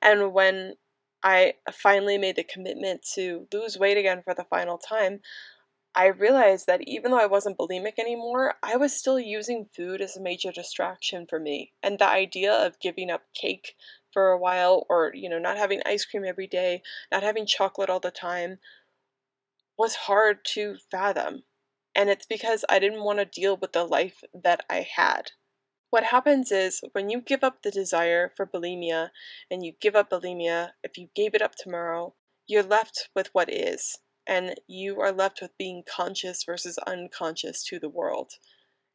And 0.00 0.32
when 0.32 0.74
I 1.22 1.54
finally 1.72 2.18
made 2.18 2.36
the 2.36 2.44
commitment 2.44 3.02
to 3.14 3.46
lose 3.52 3.78
weight 3.78 3.98
again 3.98 4.22
for 4.24 4.34
the 4.34 4.44
final 4.44 4.78
time, 4.78 5.20
I 5.94 6.06
realized 6.06 6.66
that 6.68 6.82
even 6.86 7.10
though 7.10 7.20
I 7.20 7.26
wasn't 7.26 7.58
bulimic 7.58 7.98
anymore, 7.98 8.54
I 8.62 8.76
was 8.76 8.96
still 8.96 9.18
using 9.18 9.64
food 9.64 10.00
as 10.00 10.16
a 10.16 10.22
major 10.22 10.52
distraction 10.52 11.26
for 11.28 11.40
me. 11.40 11.72
And 11.82 11.98
the 11.98 12.08
idea 12.08 12.52
of 12.52 12.78
giving 12.78 13.10
up 13.10 13.22
cake 13.34 13.74
for 14.12 14.30
a 14.30 14.38
while 14.38 14.86
or, 14.88 15.12
you 15.14 15.28
know, 15.28 15.38
not 15.38 15.56
having 15.56 15.82
ice 15.86 16.04
cream 16.04 16.24
every 16.24 16.46
day, 16.46 16.82
not 17.10 17.22
having 17.22 17.46
chocolate 17.46 17.90
all 17.90 18.00
the 18.00 18.10
time 18.10 18.58
was 19.78 19.94
hard 19.94 20.44
to 20.44 20.76
fathom. 20.90 21.44
And 21.94 22.08
it's 22.10 22.26
because 22.26 22.64
I 22.68 22.78
didn't 22.78 23.02
want 23.02 23.18
to 23.18 23.24
deal 23.24 23.56
with 23.56 23.72
the 23.72 23.84
life 23.84 24.22
that 24.34 24.64
I 24.68 24.86
had. 24.94 25.32
What 25.90 26.04
happens 26.04 26.52
is 26.52 26.82
when 26.92 27.10
you 27.10 27.20
give 27.20 27.42
up 27.42 27.62
the 27.62 27.70
desire 27.70 28.32
for 28.36 28.46
bulimia 28.46 29.10
and 29.50 29.64
you 29.64 29.72
give 29.80 29.96
up 29.96 30.10
bulimia, 30.10 30.72
if 30.84 30.96
you 30.96 31.08
gave 31.16 31.34
it 31.34 31.42
up 31.42 31.56
tomorrow, 31.56 32.14
you're 32.46 32.62
left 32.62 33.08
with 33.14 33.30
what 33.32 33.52
is 33.52 33.98
and 34.26 34.54
you 34.68 35.00
are 35.00 35.12
left 35.12 35.40
with 35.42 35.56
being 35.58 35.82
conscious 35.82 36.44
versus 36.44 36.78
unconscious 36.86 37.64
to 37.64 37.80
the 37.80 37.88
world. 37.88 38.34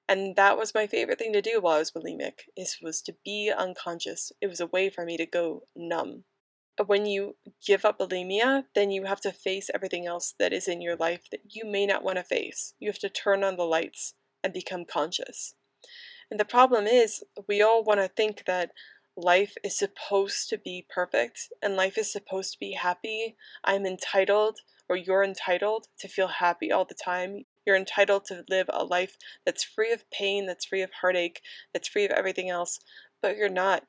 And 0.07 0.35
that 0.35 0.57
was 0.57 0.75
my 0.75 0.85
favorite 0.85 1.17
thing 1.17 1.33
to 1.33 1.41
do 1.41 1.59
while 1.59 1.75
I 1.75 1.79
was 1.79 1.91
bulimic, 1.91 2.41
is 2.55 2.77
was 2.81 3.01
to 3.03 3.15
be 3.25 3.51
unconscious. 3.55 4.31
It 4.39 4.47
was 4.47 4.59
a 4.59 4.67
way 4.67 4.89
for 4.89 5.03
me 5.03 5.17
to 5.17 5.25
go 5.25 5.63
numb. 5.75 6.25
When 6.85 7.05
you 7.05 7.37
give 7.65 7.85
up 7.85 7.99
bulimia, 7.99 8.65
then 8.75 8.91
you 8.91 9.05
have 9.05 9.21
to 9.21 9.31
face 9.31 9.69
everything 9.73 10.05
else 10.05 10.35
that 10.37 10.53
is 10.53 10.67
in 10.67 10.81
your 10.81 10.95
life 10.95 11.23
that 11.31 11.41
you 11.49 11.65
may 11.65 11.85
not 11.85 12.03
want 12.03 12.17
to 12.17 12.23
face. 12.23 12.73
You 12.79 12.89
have 12.89 12.99
to 12.99 13.09
turn 13.09 13.43
on 13.43 13.55
the 13.55 13.63
lights 13.63 14.13
and 14.43 14.53
become 14.53 14.85
conscious. 14.85 15.55
And 16.29 16.39
the 16.39 16.45
problem 16.45 16.85
is, 16.85 17.23
we 17.47 17.61
all 17.61 17.83
want 17.83 17.99
to 18.01 18.07
think 18.07 18.43
that 18.45 18.71
life 19.15 19.53
is 19.63 19.77
supposed 19.77 20.49
to 20.49 20.57
be 20.57 20.85
perfect 20.93 21.49
and 21.61 21.75
life 21.75 21.97
is 21.97 22.11
supposed 22.11 22.53
to 22.53 22.59
be 22.59 22.73
happy. 22.73 23.35
I'm 23.63 23.85
entitled 23.85 24.59
or 24.89 24.97
you're 24.97 25.23
entitled 25.23 25.87
to 25.99 26.07
feel 26.07 26.27
happy 26.27 26.71
all 26.71 26.85
the 26.85 26.95
time. 26.95 27.45
You're 27.65 27.75
entitled 27.75 28.25
to 28.25 28.45
live 28.49 28.69
a 28.71 28.83
life 28.83 29.17
that's 29.45 29.63
free 29.63 29.91
of 29.91 30.09
pain, 30.11 30.45
that's 30.45 30.65
free 30.65 30.81
of 30.81 30.91
heartache, 31.01 31.41
that's 31.73 31.87
free 31.87 32.05
of 32.05 32.11
everything 32.11 32.49
else, 32.49 32.79
but 33.21 33.37
you're 33.37 33.49
not. 33.49 33.85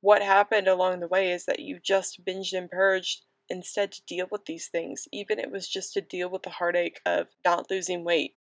What 0.00 0.22
happened 0.22 0.68
along 0.68 1.00
the 1.00 1.08
way 1.08 1.30
is 1.32 1.44
that 1.46 1.58
you 1.58 1.78
just 1.82 2.24
binged 2.24 2.56
and 2.56 2.70
purged 2.70 3.24
instead 3.48 3.92
to 3.92 4.04
deal 4.06 4.26
with 4.30 4.44
these 4.46 4.68
things, 4.68 5.08
even 5.12 5.38
it 5.38 5.50
was 5.50 5.68
just 5.68 5.92
to 5.94 6.00
deal 6.00 6.28
with 6.28 6.42
the 6.42 6.50
heartache 6.50 7.00
of 7.04 7.28
not 7.44 7.70
losing 7.70 8.04
weight. 8.04 8.34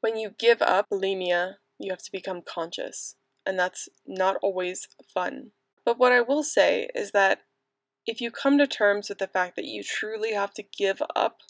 When 0.00 0.16
you 0.16 0.30
give 0.38 0.62
up 0.62 0.88
bulimia, 0.90 1.54
you 1.78 1.90
have 1.90 2.02
to 2.02 2.12
become 2.12 2.42
conscious, 2.42 3.16
and 3.46 3.58
that's 3.58 3.88
not 4.06 4.36
always 4.42 4.88
fun. 5.12 5.52
But 5.84 5.98
what 5.98 6.12
I 6.12 6.20
will 6.20 6.42
say 6.42 6.88
is 6.94 7.12
that 7.12 7.40
if 8.06 8.20
you 8.20 8.30
come 8.30 8.58
to 8.58 8.66
terms 8.66 9.08
with 9.08 9.18
the 9.18 9.26
fact 9.26 9.56
that 9.56 9.64
you 9.64 9.82
truly 9.82 10.32
have 10.34 10.52
to 10.54 10.62
give 10.62 11.02
up 11.14 11.40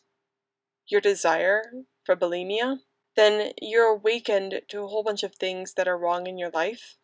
your 0.87 1.01
desire 1.01 1.63
for 2.11 2.17
bulimia, 2.17 2.79
then 3.17 3.53
you're 3.61 3.87
awakened 3.87 4.63
to 4.69 4.83
a 4.83 4.89
whole 4.89 5.05
bunch 5.05 5.23
of 5.23 5.35
things 5.37 5.75
that 5.75 5.87
are 5.87 5.99
wrong 5.99 6.27
in 6.27 6.39
your 6.39 6.51
life 6.51 6.97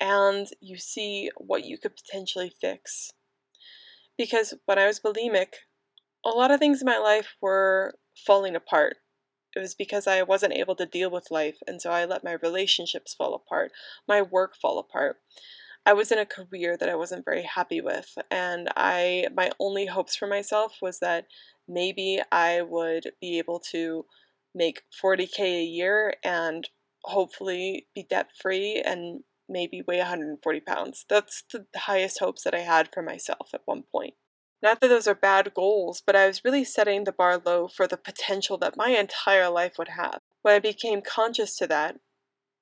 and 0.00 0.48
you 0.60 0.76
see 0.76 1.30
what 1.36 1.64
you 1.64 1.78
could 1.78 1.94
potentially 1.94 2.52
fix. 2.60 3.12
Because 4.16 4.54
when 4.66 4.78
I 4.78 4.86
was 4.86 4.98
bulimic, 4.98 5.54
a 6.24 6.30
lot 6.30 6.50
of 6.50 6.58
things 6.58 6.80
in 6.80 6.86
my 6.86 6.98
life 6.98 7.36
were 7.40 7.94
falling 8.26 8.56
apart. 8.56 8.96
It 9.54 9.60
was 9.60 9.74
because 9.74 10.06
I 10.06 10.22
wasn't 10.22 10.54
able 10.54 10.74
to 10.76 10.86
deal 10.86 11.10
with 11.10 11.30
life, 11.30 11.58
and 11.66 11.80
so 11.80 11.90
I 11.90 12.04
let 12.04 12.22
my 12.24 12.36
relationships 12.42 13.14
fall 13.14 13.34
apart, 13.34 13.72
my 14.06 14.22
work 14.22 14.54
fall 14.60 14.78
apart. 14.78 15.16
I 15.86 15.94
was 15.94 16.12
in 16.12 16.18
a 16.18 16.26
career 16.26 16.76
that 16.76 16.88
I 16.88 16.96
wasn't 16.96 17.24
very 17.24 17.42
happy 17.42 17.80
with, 17.80 18.18
and 18.30 18.68
I 18.76 19.28
my 19.34 19.50
only 19.58 19.86
hopes 19.86 20.16
for 20.16 20.26
myself 20.26 20.78
was 20.82 20.98
that 20.98 21.26
maybe 21.66 22.20
I 22.30 22.62
would 22.62 23.12
be 23.20 23.38
able 23.38 23.60
to 23.70 24.04
make 24.54 24.82
40k 25.02 25.40
a 25.40 25.64
year 25.64 26.14
and 26.24 26.68
hopefully 27.04 27.86
be 27.94 28.06
debt 28.08 28.30
free 28.40 28.82
and 28.84 29.22
maybe 29.48 29.82
weigh 29.86 29.98
140 29.98 30.60
pounds. 30.60 31.04
That's 31.08 31.44
the 31.52 31.66
highest 31.76 32.18
hopes 32.20 32.44
that 32.44 32.54
I 32.54 32.60
had 32.60 32.90
for 32.92 33.02
myself 33.02 33.50
at 33.54 33.62
one 33.64 33.84
point. 33.90 34.14
Not 34.60 34.80
that 34.80 34.88
those 34.88 35.06
are 35.06 35.14
bad 35.14 35.54
goals, 35.54 36.02
but 36.04 36.16
I 36.16 36.26
was 36.26 36.44
really 36.44 36.64
setting 36.64 37.04
the 37.04 37.12
bar 37.12 37.38
low 37.38 37.68
for 37.68 37.86
the 37.86 37.96
potential 37.96 38.58
that 38.58 38.76
my 38.76 38.90
entire 38.90 39.48
life 39.48 39.74
would 39.78 39.88
have. 39.88 40.20
When 40.42 40.54
I 40.54 40.58
became 40.58 41.00
conscious 41.00 41.56
to 41.56 41.66
that, 41.68 41.96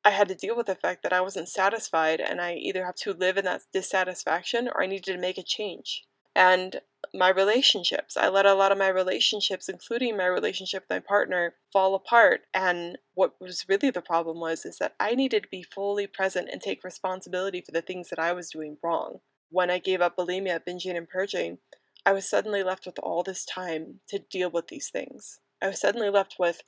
I 0.04 0.10
had 0.10 0.28
to 0.28 0.34
deal 0.34 0.56
with 0.56 0.66
the 0.66 0.74
fact 0.74 1.02
that 1.02 1.12
I 1.12 1.20
wasn't 1.20 1.48
satisfied 1.48 2.20
and 2.20 2.40
I 2.40 2.54
either 2.54 2.84
have 2.84 2.94
to 2.96 3.12
live 3.12 3.38
in 3.38 3.44
that 3.46 3.62
dissatisfaction 3.72 4.68
or 4.68 4.82
I 4.82 4.86
needed 4.86 5.12
to 5.12 5.18
make 5.18 5.38
a 5.38 5.42
change. 5.42 6.04
And 6.36 6.82
my 7.14 7.30
relationships, 7.30 8.14
I 8.14 8.28
let 8.28 8.44
a 8.44 8.52
lot 8.52 8.70
of 8.70 8.76
my 8.76 8.88
relationships, 8.88 9.70
including 9.70 10.18
my 10.18 10.26
relationship 10.26 10.82
with 10.82 10.96
my 10.96 11.00
partner, 11.00 11.54
fall 11.72 11.94
apart. 11.94 12.42
And 12.52 12.98
what 13.14 13.40
was 13.40 13.64
really 13.70 13.88
the 13.88 14.02
problem 14.02 14.38
was 14.38 14.66
is 14.66 14.76
that 14.76 14.94
I 15.00 15.14
needed 15.14 15.44
to 15.44 15.48
be 15.48 15.62
fully 15.62 16.06
present 16.06 16.50
and 16.52 16.60
take 16.60 16.84
responsibility 16.84 17.62
for 17.62 17.72
the 17.72 17.80
things 17.80 18.10
that 18.10 18.18
I 18.18 18.34
was 18.34 18.50
doing 18.50 18.76
wrong. 18.82 19.20
When 19.48 19.70
I 19.70 19.78
gave 19.78 20.02
up 20.02 20.18
bulimia, 20.18 20.60
binging, 20.68 20.94
and 20.94 21.08
purging, 21.08 21.56
I 22.04 22.12
was 22.12 22.28
suddenly 22.28 22.62
left 22.62 22.84
with 22.84 22.98
all 22.98 23.22
this 23.22 23.46
time 23.46 24.00
to 24.08 24.18
deal 24.18 24.50
with 24.50 24.68
these 24.68 24.90
things. 24.90 25.40
I 25.62 25.68
was 25.68 25.80
suddenly 25.80 26.10
left 26.10 26.36
with 26.38 26.60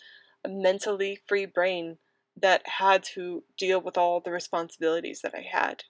a 0.42 0.48
mentally 0.48 1.20
free 1.28 1.44
brain 1.44 1.98
that 2.40 2.62
had 2.66 3.02
to 3.14 3.44
deal 3.58 3.82
with 3.82 3.98
all 3.98 4.20
the 4.20 4.30
responsibilities 4.30 5.20
that 5.22 5.34
I 5.34 5.42
had. 5.42 5.84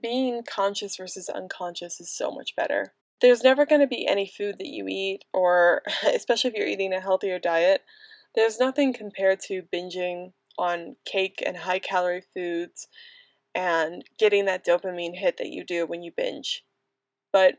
Being 0.00 0.42
conscious 0.42 0.96
versus 0.96 1.28
unconscious 1.28 2.00
is 2.00 2.10
so 2.10 2.30
much 2.30 2.56
better. 2.56 2.94
There's 3.20 3.42
never 3.42 3.66
going 3.66 3.82
to 3.82 3.86
be 3.86 4.06
any 4.06 4.26
food 4.26 4.56
that 4.58 4.68
you 4.68 4.86
eat, 4.88 5.24
or 5.32 5.82
especially 6.06 6.50
if 6.50 6.56
you're 6.56 6.66
eating 6.66 6.92
a 6.92 7.00
healthier 7.00 7.38
diet, 7.38 7.82
there's 8.34 8.58
nothing 8.58 8.92
compared 8.92 9.40
to 9.40 9.62
binging 9.72 10.32
on 10.58 10.96
cake 11.04 11.42
and 11.44 11.56
high 11.56 11.78
calorie 11.78 12.24
foods 12.34 12.88
and 13.54 14.04
getting 14.18 14.44
that 14.44 14.64
dopamine 14.64 15.16
hit 15.16 15.36
that 15.38 15.48
you 15.50 15.64
do 15.64 15.86
when 15.86 16.02
you 16.02 16.12
binge. 16.16 16.64
But 17.32 17.56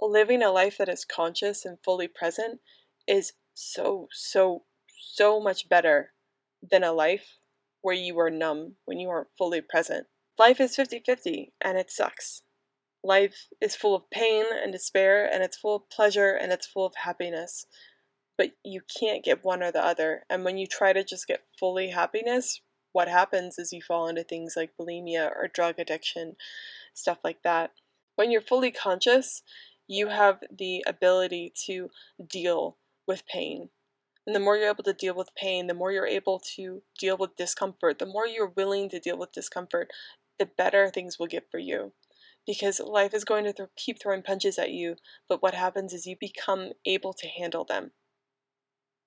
living 0.00 0.42
a 0.42 0.50
life 0.50 0.78
that 0.78 0.88
is 0.88 1.04
conscious 1.04 1.64
and 1.64 1.78
fully 1.84 2.08
present 2.08 2.60
is 3.06 3.32
so, 3.54 4.08
so, 4.12 4.64
so 4.98 5.40
much 5.40 5.68
better 5.68 6.12
than 6.68 6.84
a 6.84 6.92
life 6.92 7.38
where 7.82 7.94
you 7.94 8.18
are 8.18 8.30
numb 8.30 8.74
when 8.84 8.98
you 8.98 9.08
aren't 9.08 9.34
fully 9.36 9.60
present. 9.60 10.06
Life 10.38 10.60
is 10.60 10.76
50 10.76 11.02
50 11.04 11.52
and 11.60 11.78
it 11.78 11.90
sucks. 11.90 12.42
Life 13.02 13.48
is 13.60 13.76
full 13.76 13.94
of 13.94 14.10
pain 14.10 14.44
and 14.62 14.72
despair, 14.72 15.24
and 15.30 15.42
it's 15.42 15.56
full 15.56 15.76
of 15.76 15.88
pleasure 15.90 16.32
and 16.32 16.52
it's 16.52 16.66
full 16.66 16.84
of 16.84 16.94
happiness. 16.96 17.66
But 18.36 18.52
you 18.64 18.82
can't 18.98 19.24
get 19.24 19.44
one 19.44 19.62
or 19.62 19.72
the 19.72 19.84
other. 19.84 20.24
And 20.28 20.44
when 20.44 20.58
you 20.58 20.66
try 20.66 20.92
to 20.92 21.04
just 21.04 21.26
get 21.26 21.44
fully 21.58 21.90
happiness, 21.90 22.60
what 22.92 23.08
happens 23.08 23.58
is 23.58 23.72
you 23.72 23.82
fall 23.82 24.08
into 24.08 24.24
things 24.24 24.54
like 24.56 24.76
bulimia 24.78 25.30
or 25.30 25.48
drug 25.52 25.78
addiction, 25.78 26.36
stuff 26.94 27.18
like 27.22 27.42
that. 27.42 27.72
When 28.16 28.30
you're 28.30 28.40
fully 28.40 28.70
conscious, 28.70 29.42
you 29.86 30.08
have 30.08 30.40
the 30.50 30.84
ability 30.86 31.52
to 31.66 31.90
deal 32.26 32.76
with 33.06 33.26
pain. 33.26 33.70
And 34.26 34.36
the 34.36 34.40
more 34.40 34.56
you're 34.56 34.70
able 34.70 34.84
to 34.84 34.92
deal 34.92 35.14
with 35.14 35.34
pain, 35.34 35.66
the 35.66 35.74
more 35.74 35.90
you're 35.90 36.06
able 36.06 36.40
to 36.56 36.82
deal 36.98 37.16
with 37.16 37.36
discomfort, 37.36 37.98
the 37.98 38.06
more 38.06 38.26
you're 38.26 38.52
willing 38.54 38.88
to 38.90 39.00
deal 39.00 39.18
with 39.18 39.32
discomfort, 39.32 39.90
the 40.38 40.46
better 40.46 40.90
things 40.90 41.18
will 41.18 41.26
get 41.26 41.50
for 41.50 41.58
you. 41.58 41.92
Because 42.46 42.80
life 42.80 43.14
is 43.14 43.24
going 43.24 43.44
to 43.44 43.52
th- 43.52 43.68
keep 43.76 44.00
throwing 44.00 44.22
punches 44.22 44.58
at 44.58 44.72
you, 44.72 44.96
but 45.28 45.42
what 45.42 45.54
happens 45.54 45.92
is 45.92 46.06
you 46.06 46.16
become 46.18 46.70
able 46.84 47.12
to 47.14 47.28
handle 47.28 47.64
them. 47.64 47.92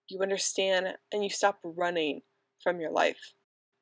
You 0.09 0.19
understand 0.21 0.95
and 1.11 1.23
you 1.23 1.29
stop 1.29 1.59
running 1.63 2.21
from 2.61 2.79
your 2.79 2.91
life. 2.91 3.33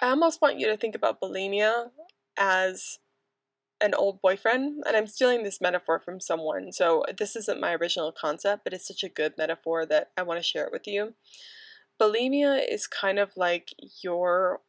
I 0.02 0.10
almost 0.10 0.42
want 0.42 0.60
you 0.60 0.68
to 0.68 0.78
think 0.78 0.96
about 0.96 1.22
bulimia 1.22 1.92
as 2.38 3.00
an 3.82 3.94
old 3.94 4.22
boyfriend, 4.22 4.84
and 4.86 4.96
I'm 4.96 5.08
stealing 5.08 5.44
this 5.44 5.60
metaphor 5.60 6.00
from 6.00 6.20
someone, 6.20 6.72
so 6.72 7.04
this 7.18 7.36
isn't 7.36 7.60
my 7.60 7.74
original 7.74 8.12
concept, 8.12 8.64
but 8.64 8.74
it's 8.74 8.88
such 8.88 9.04
a 9.04 9.10
good 9.10 9.34
metaphor 9.38 9.86
that 9.88 10.12
I 10.16 10.22
want 10.22 10.40
to 10.40 10.44
share 10.44 10.66
it 10.66 10.72
with 10.72 10.88
you. 10.88 11.16
Bulimia 12.00 12.62
is 12.68 12.88
kind 12.88 13.20
of 13.20 13.32
like 13.36 13.70
your 14.04 14.62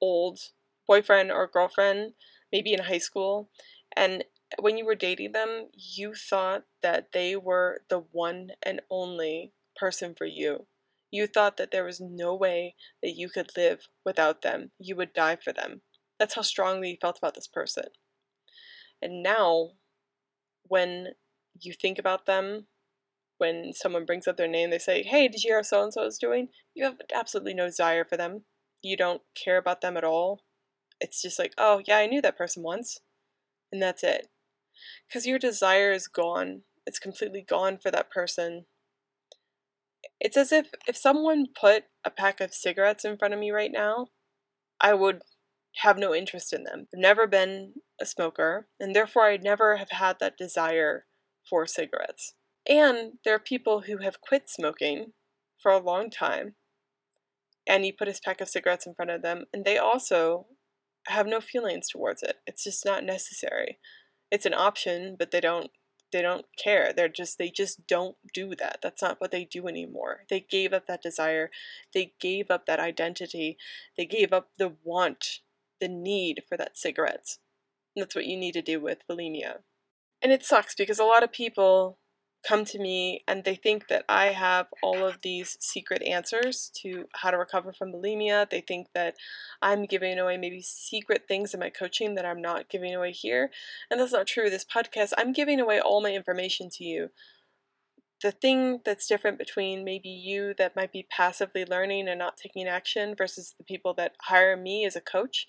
old 0.00 0.38
boyfriend 0.86 1.30
or 1.30 1.48
girlfriend, 1.48 2.12
maybe 2.52 2.72
in 2.72 2.84
high 2.84 2.98
school, 2.98 3.50
and 3.96 4.24
when 4.60 4.78
you 4.78 4.84
were 4.84 4.94
dating 4.94 5.32
them, 5.32 5.68
you 5.74 6.14
thought 6.14 6.64
that 6.82 7.08
they 7.12 7.34
were 7.36 7.80
the 7.88 7.98
one 8.12 8.50
and 8.62 8.80
only 8.90 9.52
person 9.76 10.14
for 10.16 10.26
you. 10.26 10.66
You 11.10 11.26
thought 11.26 11.56
that 11.56 11.70
there 11.70 11.84
was 11.84 12.00
no 12.00 12.34
way 12.34 12.74
that 13.02 13.16
you 13.16 13.28
could 13.28 13.50
live 13.56 13.88
without 14.04 14.42
them. 14.42 14.72
You 14.78 14.96
would 14.96 15.12
die 15.12 15.36
for 15.42 15.52
them. 15.52 15.82
That's 16.18 16.34
how 16.34 16.42
strongly 16.42 16.90
you 16.90 16.96
felt 17.00 17.18
about 17.18 17.34
this 17.34 17.48
person. 17.48 17.86
And 19.02 19.22
now, 19.22 19.70
when 20.64 21.08
you 21.60 21.72
think 21.72 21.98
about 21.98 22.26
them, 22.26 22.66
when 23.38 23.72
someone 23.74 24.06
brings 24.06 24.26
up 24.26 24.36
their 24.36 24.48
name, 24.48 24.70
they 24.70 24.78
say, 24.78 25.02
Hey, 25.02 25.28
did 25.28 25.42
you 25.42 25.50
hear 25.50 25.58
how 25.58 25.62
so 25.62 25.82
and 25.82 25.92
so 25.92 26.04
is 26.04 26.18
doing? 26.18 26.48
You 26.74 26.84
have 26.84 26.96
absolutely 27.14 27.54
no 27.54 27.66
desire 27.66 28.04
for 28.04 28.16
them. 28.16 28.44
You 28.82 28.96
don't 28.96 29.22
care 29.34 29.58
about 29.58 29.80
them 29.80 29.96
at 29.96 30.04
all. 30.04 30.42
It's 31.00 31.20
just 31.22 31.38
like, 31.38 31.52
Oh, 31.58 31.82
yeah, 31.86 31.98
I 31.98 32.06
knew 32.06 32.22
that 32.22 32.38
person 32.38 32.62
once. 32.62 32.98
And 33.72 33.82
that's 33.82 34.02
it. 34.02 34.28
Because 35.08 35.26
your 35.26 35.38
desire 35.38 35.92
is 35.92 36.08
gone. 36.08 36.62
It's 36.86 36.98
completely 36.98 37.44
gone 37.46 37.78
for 37.78 37.90
that 37.90 38.10
person. 38.10 38.66
It's 40.20 40.36
as 40.36 40.52
if 40.52 40.68
if 40.86 40.96
someone 40.96 41.46
put 41.58 41.84
a 42.04 42.10
pack 42.10 42.40
of 42.40 42.54
cigarettes 42.54 43.04
in 43.04 43.18
front 43.18 43.34
of 43.34 43.40
me 43.40 43.50
right 43.50 43.72
now, 43.72 44.06
I 44.80 44.94
would 44.94 45.22
have 45.82 45.98
no 45.98 46.14
interest 46.14 46.52
in 46.52 46.64
them. 46.64 46.86
I've 46.94 47.00
never 47.00 47.26
been 47.26 47.74
a 48.00 48.06
smoker, 48.06 48.68
and 48.80 48.94
therefore 48.94 49.24
I'd 49.24 49.42
never 49.42 49.76
have 49.76 49.90
had 49.90 50.18
that 50.20 50.38
desire 50.38 51.04
for 51.48 51.66
cigarettes. 51.66 52.34
And 52.68 53.14
there 53.24 53.34
are 53.34 53.40
people 53.40 53.82
who 53.82 53.98
have 53.98 54.20
quit 54.20 54.48
smoking 54.48 55.12
for 55.60 55.70
a 55.70 55.78
long 55.78 56.10
time, 56.10 56.54
and 57.66 57.84
you 57.84 57.92
put 57.92 58.08
a 58.08 58.18
pack 58.24 58.40
of 58.40 58.48
cigarettes 58.48 58.86
in 58.86 58.94
front 58.94 59.10
of 59.10 59.22
them, 59.22 59.44
and 59.52 59.64
they 59.64 59.76
also 59.76 60.46
have 61.08 61.26
no 61.26 61.40
feelings 61.40 61.88
towards 61.88 62.22
it. 62.22 62.36
It's 62.46 62.64
just 62.64 62.84
not 62.84 63.04
necessary. 63.04 63.78
It's 64.30 64.46
an 64.46 64.54
option, 64.54 65.16
but 65.18 65.30
they 65.30 65.40
don't 65.40 65.70
they 66.12 66.22
don't 66.22 66.46
care. 66.56 66.92
They're 66.92 67.08
just 67.08 67.38
they 67.38 67.50
just 67.50 67.86
don't 67.86 68.16
do 68.32 68.54
that. 68.56 68.78
That's 68.82 69.02
not 69.02 69.20
what 69.20 69.30
they 69.30 69.44
do 69.44 69.66
anymore. 69.66 70.20
They 70.30 70.40
gave 70.40 70.72
up 70.72 70.86
that 70.86 71.02
desire. 71.02 71.50
They 71.92 72.14
gave 72.20 72.50
up 72.50 72.66
that 72.66 72.80
identity. 72.80 73.56
They 73.96 74.06
gave 74.06 74.32
up 74.32 74.50
the 74.58 74.74
want 74.84 75.40
the 75.80 75.88
need 75.88 76.42
for 76.48 76.56
that 76.56 76.78
cigarette. 76.78 77.38
And 77.94 78.02
that's 78.02 78.14
what 78.14 78.26
you 78.26 78.36
need 78.36 78.52
to 78.52 78.62
do 78.62 78.80
with 78.80 79.06
bulimia. 79.10 79.58
And 80.22 80.32
it 80.32 80.44
sucks 80.44 80.74
because 80.74 80.98
a 80.98 81.04
lot 81.04 81.22
of 81.22 81.32
people 81.32 81.98
come 82.46 82.64
to 82.64 82.78
me 82.78 83.22
and 83.26 83.44
they 83.44 83.54
think 83.54 83.88
that 83.88 84.04
I 84.08 84.26
have 84.26 84.66
all 84.82 85.04
of 85.04 85.20
these 85.22 85.56
secret 85.60 86.02
answers 86.02 86.70
to 86.82 87.06
how 87.14 87.30
to 87.30 87.38
recover 87.38 87.72
from 87.72 87.92
bulimia. 87.92 88.48
They 88.48 88.60
think 88.60 88.88
that 88.94 89.16
I'm 89.62 89.84
giving 89.84 90.18
away 90.18 90.36
maybe 90.36 90.62
secret 90.62 91.24
things 91.26 91.54
in 91.54 91.60
my 91.60 91.70
coaching 91.70 92.14
that 92.14 92.26
I'm 92.26 92.40
not 92.40 92.68
giving 92.68 92.94
away 92.94 93.12
here. 93.12 93.50
And 93.90 94.00
that's 94.00 94.12
not 94.12 94.26
true. 94.26 94.50
This 94.50 94.64
podcast, 94.64 95.12
I'm 95.18 95.32
giving 95.32 95.60
away 95.60 95.80
all 95.80 96.02
my 96.02 96.12
information 96.12 96.68
to 96.74 96.84
you 96.84 97.10
the 98.22 98.32
thing 98.32 98.80
that's 98.84 99.06
different 99.06 99.38
between 99.38 99.84
maybe 99.84 100.08
you 100.08 100.54
that 100.58 100.74
might 100.74 100.92
be 100.92 101.06
passively 101.10 101.64
learning 101.64 102.08
and 102.08 102.18
not 102.18 102.36
taking 102.36 102.66
action 102.66 103.14
versus 103.16 103.54
the 103.58 103.64
people 103.64 103.92
that 103.94 104.14
hire 104.22 104.56
me 104.56 104.86
as 104.86 104.96
a 104.96 105.00
coach 105.00 105.46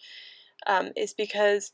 um, 0.66 0.92
is 0.96 1.14
because 1.14 1.72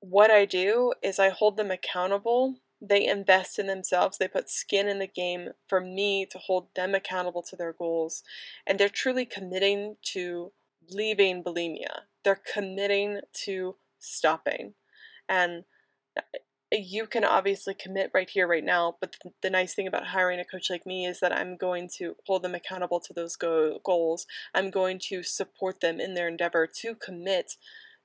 what 0.00 0.30
I 0.30 0.44
do 0.44 0.92
is 1.02 1.18
I 1.18 1.30
hold 1.30 1.56
them 1.56 1.70
accountable. 1.70 2.56
They 2.80 3.06
invest 3.06 3.58
in 3.58 3.66
themselves, 3.66 4.18
they 4.18 4.28
put 4.28 4.50
skin 4.50 4.86
in 4.88 4.98
the 4.98 5.06
game 5.06 5.50
for 5.66 5.80
me 5.80 6.26
to 6.26 6.38
hold 6.38 6.68
them 6.74 6.94
accountable 6.94 7.42
to 7.42 7.56
their 7.56 7.72
goals. 7.72 8.22
And 8.66 8.78
they're 8.78 8.88
truly 8.88 9.24
committing 9.24 9.96
to 10.12 10.52
leaving 10.90 11.42
bulimia, 11.42 12.02
they're 12.24 12.40
committing 12.52 13.20
to 13.44 13.76
stopping. 13.98 14.74
And 15.28 15.64
uh, 16.16 16.22
you 16.72 17.06
can 17.06 17.24
obviously 17.24 17.74
commit 17.74 18.10
right 18.12 18.28
here, 18.28 18.46
right 18.46 18.64
now. 18.64 18.96
But 19.00 19.16
the 19.42 19.50
nice 19.50 19.74
thing 19.74 19.86
about 19.86 20.08
hiring 20.08 20.40
a 20.40 20.44
coach 20.44 20.68
like 20.68 20.86
me 20.86 21.06
is 21.06 21.20
that 21.20 21.32
I'm 21.32 21.56
going 21.56 21.88
to 21.98 22.16
hold 22.26 22.42
them 22.42 22.54
accountable 22.54 23.00
to 23.00 23.12
those 23.12 23.36
go- 23.36 23.80
goals. 23.84 24.26
I'm 24.54 24.70
going 24.70 24.98
to 25.08 25.22
support 25.22 25.80
them 25.80 26.00
in 26.00 26.14
their 26.14 26.28
endeavor 26.28 26.66
to 26.80 26.94
commit 26.94 27.56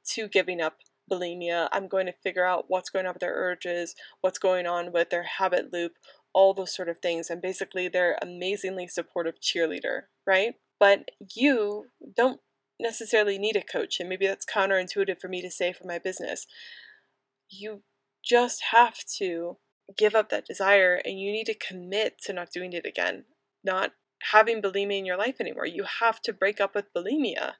to 0.05 0.27
giving 0.27 0.61
up 0.61 0.77
bulimia. 1.11 1.67
I'm 1.71 1.87
going 1.87 2.05
to 2.05 2.13
figure 2.23 2.45
out 2.45 2.65
what's 2.67 2.89
going 2.89 3.05
on 3.05 3.13
with 3.13 3.21
their 3.21 3.35
urges, 3.35 3.95
what's 4.21 4.39
going 4.39 4.65
on 4.65 4.91
with 4.91 5.09
their 5.09 5.23
habit 5.23 5.73
loop, 5.73 5.93
all 6.33 6.53
those 6.53 6.73
sort 6.73 6.89
of 6.89 6.99
things. 6.99 7.29
And 7.29 7.41
basically, 7.41 7.87
they're 7.87 8.17
amazingly 8.21 8.87
supportive 8.87 9.35
cheerleader, 9.41 10.03
right? 10.25 10.55
But 10.79 11.11
you 11.35 11.87
don't 12.15 12.39
necessarily 12.79 13.37
need 13.37 13.55
a 13.55 13.61
coach, 13.61 13.99
and 13.99 14.09
maybe 14.09 14.25
that's 14.25 14.45
counterintuitive 14.45 15.19
for 15.19 15.27
me 15.27 15.41
to 15.41 15.51
say 15.51 15.73
for 15.73 15.85
my 15.85 15.99
business. 15.99 16.47
You 17.49 17.83
just 18.23 18.63
have 18.71 18.95
to 19.17 19.57
give 19.97 20.15
up 20.15 20.29
that 20.29 20.45
desire 20.45 21.01
and 21.03 21.19
you 21.19 21.31
need 21.31 21.45
to 21.45 21.53
commit 21.53 22.19
to 22.23 22.33
not 22.33 22.51
doing 22.51 22.73
it 22.73 22.85
again, 22.85 23.25
not 23.63 23.91
having 24.31 24.61
bulimia 24.61 24.99
in 24.99 25.05
your 25.05 25.17
life 25.17 25.35
anymore. 25.39 25.65
You 25.65 25.85
have 25.99 26.21
to 26.21 26.33
break 26.33 26.61
up 26.61 26.75
with 26.75 26.93
bulimia. 26.95 27.53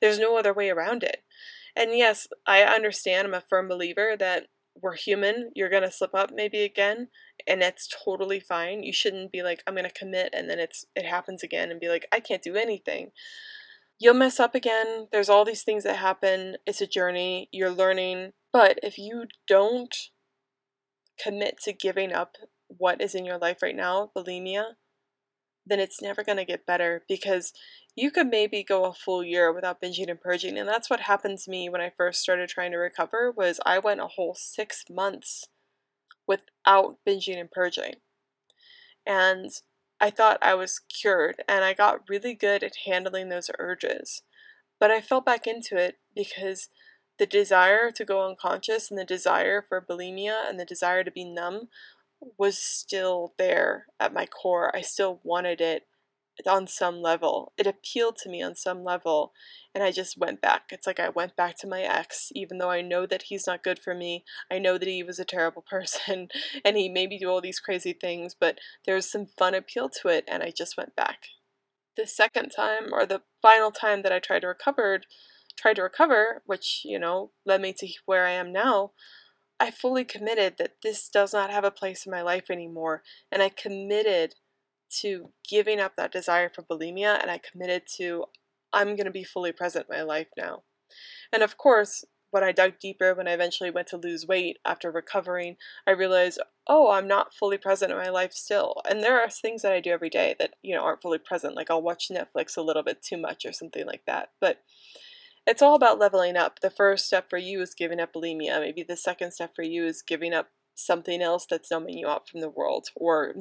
There's 0.00 0.18
no 0.18 0.36
other 0.36 0.52
way 0.52 0.70
around 0.70 1.02
it. 1.02 1.22
And 1.76 1.96
yes, 1.96 2.26
I 2.46 2.62
understand, 2.62 3.28
I'm 3.28 3.34
a 3.34 3.40
firm 3.40 3.68
believer 3.68 4.16
that 4.18 4.46
we're 4.80 4.96
human. 4.96 5.50
You're 5.54 5.70
going 5.70 5.82
to 5.82 5.90
slip 5.90 6.14
up 6.14 6.30
maybe 6.34 6.62
again, 6.62 7.08
and 7.46 7.60
that's 7.60 7.88
totally 8.04 8.40
fine. 8.40 8.82
You 8.82 8.92
shouldn't 8.92 9.32
be 9.32 9.42
like 9.42 9.62
I'm 9.66 9.74
going 9.74 9.88
to 9.88 9.92
commit 9.92 10.30
and 10.32 10.48
then 10.48 10.58
it's 10.58 10.84
it 10.94 11.06
happens 11.06 11.42
again 11.42 11.70
and 11.70 11.80
be 11.80 11.88
like 11.88 12.06
I 12.12 12.20
can't 12.20 12.42
do 12.42 12.56
anything. 12.56 13.10
You'll 13.98 14.14
mess 14.14 14.40
up 14.40 14.54
again. 14.54 15.08
There's 15.12 15.28
all 15.28 15.44
these 15.44 15.62
things 15.62 15.84
that 15.84 15.96
happen. 15.96 16.56
It's 16.66 16.80
a 16.80 16.86
journey. 16.86 17.48
You're 17.52 17.70
learning. 17.70 18.32
But 18.52 18.78
if 18.82 18.96
you 18.96 19.26
don't 19.46 19.94
commit 21.22 21.58
to 21.64 21.72
giving 21.72 22.12
up 22.12 22.36
what 22.68 23.02
is 23.02 23.14
in 23.14 23.26
your 23.26 23.36
life 23.36 23.60
right 23.62 23.76
now, 23.76 24.10
bulimia, 24.16 24.74
then 25.70 25.80
it's 25.80 26.02
never 26.02 26.24
going 26.24 26.38
to 26.38 26.44
get 26.44 26.66
better 26.66 27.02
because 27.08 27.52
you 27.94 28.10
could 28.10 28.26
maybe 28.26 28.62
go 28.62 28.84
a 28.84 28.92
full 28.92 29.22
year 29.22 29.52
without 29.52 29.80
binging 29.80 30.10
and 30.10 30.20
purging 30.20 30.58
and 30.58 30.68
that's 30.68 30.90
what 30.90 31.00
happened 31.00 31.38
to 31.38 31.50
me 31.50 31.68
when 31.68 31.80
i 31.80 31.92
first 31.96 32.20
started 32.20 32.48
trying 32.48 32.72
to 32.72 32.78
recover 32.78 33.32
was 33.34 33.60
i 33.64 33.78
went 33.78 34.00
a 34.00 34.06
whole 34.06 34.34
six 34.34 34.84
months 34.90 35.46
without 36.26 36.98
binging 37.06 37.40
and 37.40 37.50
purging. 37.50 37.94
And 39.06 39.50
i 40.00 40.10
thought 40.10 40.38
i 40.42 40.54
was 40.54 40.80
cured 40.80 41.42
and 41.48 41.64
i 41.64 41.72
got 41.74 42.08
really 42.08 42.34
good 42.34 42.62
at 42.62 42.86
handling 42.86 43.28
those 43.28 43.50
urges 43.58 44.22
but 44.78 44.90
i 44.90 45.00
fell 45.00 45.20
back 45.20 45.46
into 45.46 45.76
it 45.76 45.96
because 46.14 46.68
the 47.18 47.26
desire 47.26 47.90
to 47.90 48.04
go 48.04 48.26
unconscious 48.26 48.90
and 48.90 48.98
the 48.98 49.04
desire 49.04 49.62
for 49.68 49.80
bulimia 49.80 50.48
and 50.48 50.58
the 50.58 50.64
desire 50.64 51.04
to 51.04 51.10
be 51.10 51.24
numb 51.24 51.68
was 52.38 52.58
still 52.58 53.34
there 53.38 53.86
at 53.98 54.12
my 54.12 54.26
core. 54.26 54.74
I 54.74 54.80
still 54.80 55.20
wanted 55.22 55.60
it 55.60 55.86
on 56.46 56.66
some 56.66 57.00
level. 57.00 57.52
It 57.56 57.66
appealed 57.66 58.16
to 58.18 58.28
me 58.28 58.42
on 58.42 58.54
some 58.54 58.82
level, 58.82 59.32
and 59.74 59.84
I 59.84 59.90
just 59.90 60.18
went 60.18 60.40
back. 60.40 60.70
It's 60.70 60.86
like 60.86 61.00
I 61.00 61.08
went 61.08 61.36
back 61.36 61.56
to 61.58 61.66
my 61.66 61.82
ex, 61.82 62.30
even 62.34 62.58
though 62.58 62.70
I 62.70 62.82
know 62.82 63.06
that 63.06 63.24
he's 63.24 63.46
not 63.46 63.62
good 63.62 63.78
for 63.78 63.94
me. 63.94 64.24
I 64.50 64.58
know 64.58 64.78
that 64.78 64.88
he 64.88 65.02
was 65.02 65.18
a 65.18 65.24
terrible 65.24 65.62
person 65.68 66.28
and 66.64 66.76
he 66.76 66.88
made 66.88 67.10
me 67.10 67.18
do 67.18 67.28
all 67.28 67.40
these 67.40 67.60
crazy 67.60 67.92
things, 67.92 68.34
but 68.38 68.58
there 68.86 68.94
was 68.94 69.10
some 69.10 69.26
fun 69.26 69.54
appeal 69.54 69.88
to 70.00 70.08
it, 70.08 70.24
and 70.28 70.42
I 70.42 70.50
just 70.50 70.76
went 70.76 70.96
back. 70.96 71.26
The 71.96 72.06
second 72.06 72.50
time, 72.50 72.92
or 72.92 73.04
the 73.04 73.22
final 73.42 73.70
time 73.70 74.02
that 74.02 74.12
I 74.12 74.20
tried 74.20 74.40
to 74.40 74.48
recover, 74.48 75.02
tried 75.56 75.76
to 75.76 75.82
recover, 75.82 76.42
which, 76.46 76.82
you 76.84 76.98
know, 76.98 77.32
led 77.44 77.60
me 77.60 77.72
to 77.74 77.88
where 78.06 78.24
I 78.24 78.30
am 78.30 78.52
now, 78.52 78.92
I 79.60 79.70
fully 79.70 80.04
committed 80.04 80.54
that 80.58 80.76
this 80.82 81.08
does 81.08 81.34
not 81.34 81.50
have 81.50 81.64
a 81.64 81.70
place 81.70 82.06
in 82.06 82.10
my 82.10 82.22
life 82.22 82.50
anymore. 82.50 83.02
And 83.30 83.42
I 83.42 83.50
committed 83.50 84.36
to 85.00 85.32
giving 85.48 85.78
up 85.78 85.96
that 85.96 86.10
desire 86.10 86.50
for 86.52 86.62
bulimia 86.62 87.20
and 87.20 87.30
I 87.30 87.38
committed 87.38 87.82
to, 87.98 88.24
I'm 88.72 88.96
going 88.96 89.04
to 89.04 89.10
be 89.10 89.22
fully 89.22 89.52
present 89.52 89.86
in 89.90 89.96
my 89.96 90.02
life 90.02 90.28
now. 90.36 90.62
And 91.32 91.42
of 91.42 91.58
course, 91.58 92.04
when 92.30 92.42
I 92.42 92.52
dug 92.52 92.78
deeper, 92.80 93.14
when 93.14 93.28
I 93.28 93.32
eventually 93.32 93.70
went 93.70 93.88
to 93.88 93.96
lose 93.96 94.26
weight 94.26 94.58
after 94.64 94.90
recovering, 94.90 95.56
I 95.86 95.90
realized, 95.90 96.40
oh, 96.66 96.90
I'm 96.90 97.08
not 97.08 97.34
fully 97.34 97.58
present 97.58 97.92
in 97.92 97.98
my 97.98 98.08
life 98.08 98.32
still. 98.32 98.76
And 98.88 99.02
there 99.02 99.20
are 99.20 99.28
things 99.28 99.62
that 99.62 99.72
I 99.72 99.80
do 99.80 99.90
every 99.90 100.10
day 100.10 100.36
that, 100.38 100.54
you 100.62 100.74
know, 100.74 100.82
aren't 100.82 101.02
fully 101.02 101.18
present. 101.18 101.56
Like 101.56 101.70
I'll 101.70 101.82
watch 101.82 102.08
Netflix 102.10 102.56
a 102.56 102.62
little 102.62 102.82
bit 102.82 103.02
too 103.02 103.16
much 103.16 103.44
or 103.44 103.52
something 103.52 103.84
like 103.84 104.02
that. 104.06 104.30
But 104.40 104.62
it's 105.46 105.62
all 105.62 105.74
about 105.74 105.98
leveling 105.98 106.36
up. 106.36 106.60
The 106.60 106.70
first 106.70 107.06
step 107.06 107.28
for 107.30 107.38
you 107.38 107.60
is 107.60 107.74
giving 107.74 108.00
up 108.00 108.12
bulimia. 108.12 108.60
Maybe 108.60 108.82
the 108.82 108.96
second 108.96 109.32
step 109.32 109.54
for 109.54 109.62
you 109.62 109.86
is 109.86 110.02
giving 110.02 110.32
up 110.32 110.48
something 110.74 111.20
else 111.20 111.46
that's 111.48 111.70
numbing 111.70 111.98
you 111.98 112.08
out 112.08 112.28
from 112.28 112.40
the 112.40 112.48
world 112.48 112.88
or 112.94 113.34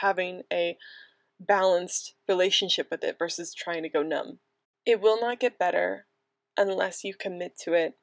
having 0.00 0.42
a 0.52 0.76
balanced 1.38 2.14
relationship 2.28 2.88
with 2.90 3.04
it 3.04 3.16
versus 3.18 3.54
trying 3.54 3.82
to 3.82 3.88
go 3.88 4.02
numb. 4.02 4.38
It 4.84 5.00
will 5.00 5.20
not 5.20 5.40
get 5.40 5.58
better 5.58 6.06
unless 6.56 7.04
you 7.04 7.14
commit 7.14 7.58
to 7.64 7.74
it. 7.74 7.94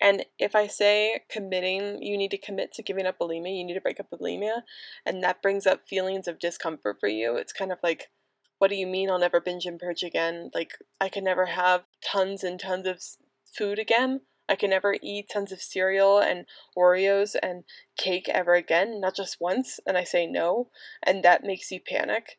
And 0.00 0.24
if 0.38 0.56
I 0.56 0.66
say 0.66 1.20
committing, 1.30 2.02
you 2.02 2.16
need 2.16 2.32
to 2.32 2.38
commit 2.38 2.72
to 2.74 2.82
giving 2.82 3.06
up 3.06 3.18
bulimia, 3.20 3.56
you 3.56 3.64
need 3.64 3.74
to 3.74 3.80
break 3.80 4.00
up 4.00 4.08
bulimia, 4.10 4.62
and 5.06 5.22
that 5.22 5.42
brings 5.42 5.66
up 5.66 5.86
feelings 5.86 6.26
of 6.26 6.40
discomfort 6.40 6.96
for 6.98 7.08
you. 7.08 7.36
It's 7.36 7.52
kind 7.52 7.70
of 7.70 7.78
like 7.82 8.08
what 8.62 8.70
do 8.70 8.76
you 8.76 8.86
mean 8.86 9.10
I'll 9.10 9.18
never 9.18 9.40
binge 9.40 9.66
and 9.66 9.76
purge 9.76 10.04
again? 10.04 10.48
Like, 10.54 10.74
I 11.00 11.08
can 11.08 11.24
never 11.24 11.46
have 11.46 11.82
tons 12.00 12.44
and 12.44 12.60
tons 12.60 12.86
of 12.86 13.02
food 13.52 13.80
again. 13.80 14.20
I 14.48 14.54
can 14.54 14.70
never 14.70 14.94
eat 15.02 15.30
tons 15.32 15.50
of 15.50 15.60
cereal 15.60 16.20
and 16.20 16.46
Oreos 16.78 17.34
and 17.42 17.64
cake 17.98 18.28
ever 18.28 18.54
again, 18.54 19.00
not 19.00 19.16
just 19.16 19.40
once, 19.40 19.80
and 19.84 19.98
I 19.98 20.04
say 20.04 20.28
no, 20.28 20.68
and 21.02 21.24
that 21.24 21.42
makes 21.42 21.72
you 21.72 21.80
panic, 21.80 22.38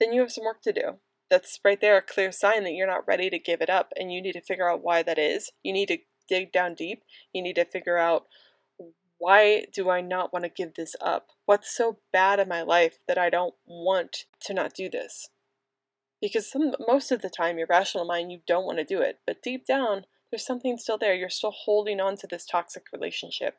then 0.00 0.12
you 0.12 0.22
have 0.22 0.32
some 0.32 0.42
work 0.42 0.60
to 0.62 0.72
do. 0.72 0.98
That's 1.30 1.60
right 1.64 1.80
there 1.80 1.98
a 1.98 2.02
clear 2.02 2.32
sign 2.32 2.64
that 2.64 2.72
you're 2.72 2.88
not 2.88 3.06
ready 3.06 3.30
to 3.30 3.38
give 3.38 3.60
it 3.60 3.70
up, 3.70 3.92
and 3.96 4.12
you 4.12 4.20
need 4.20 4.32
to 4.32 4.40
figure 4.40 4.68
out 4.68 4.82
why 4.82 5.04
that 5.04 5.20
is. 5.20 5.52
You 5.62 5.72
need 5.72 5.86
to 5.86 5.98
dig 6.28 6.50
down 6.50 6.74
deep. 6.74 7.04
You 7.32 7.44
need 7.44 7.54
to 7.54 7.64
figure 7.64 7.96
out 7.96 8.26
why 9.18 9.66
do 9.72 9.88
I 9.88 10.00
not 10.00 10.32
want 10.32 10.46
to 10.46 10.48
give 10.48 10.74
this 10.74 10.96
up? 11.00 11.28
What's 11.44 11.72
so 11.72 11.98
bad 12.12 12.40
in 12.40 12.48
my 12.48 12.62
life 12.62 12.98
that 13.06 13.18
I 13.18 13.30
don't 13.30 13.54
want 13.68 14.24
to 14.46 14.52
not 14.52 14.74
do 14.74 14.90
this? 14.90 15.28
Because 16.20 16.50
some 16.50 16.74
most 16.86 17.10
of 17.10 17.22
the 17.22 17.30
time 17.30 17.58
your 17.58 17.66
rational 17.68 18.04
mind 18.04 18.30
you 18.30 18.40
don't 18.46 18.66
want 18.66 18.78
to 18.78 18.84
do 18.84 19.00
it 19.00 19.18
but 19.26 19.42
deep 19.42 19.66
down 19.66 20.04
there's 20.30 20.46
something 20.46 20.78
still 20.78 20.98
there. 20.98 21.14
You're 21.14 21.28
still 21.28 21.50
holding 21.50 22.00
on 22.00 22.16
to 22.18 22.26
this 22.26 22.46
toxic 22.46 22.84
relationship 22.92 23.56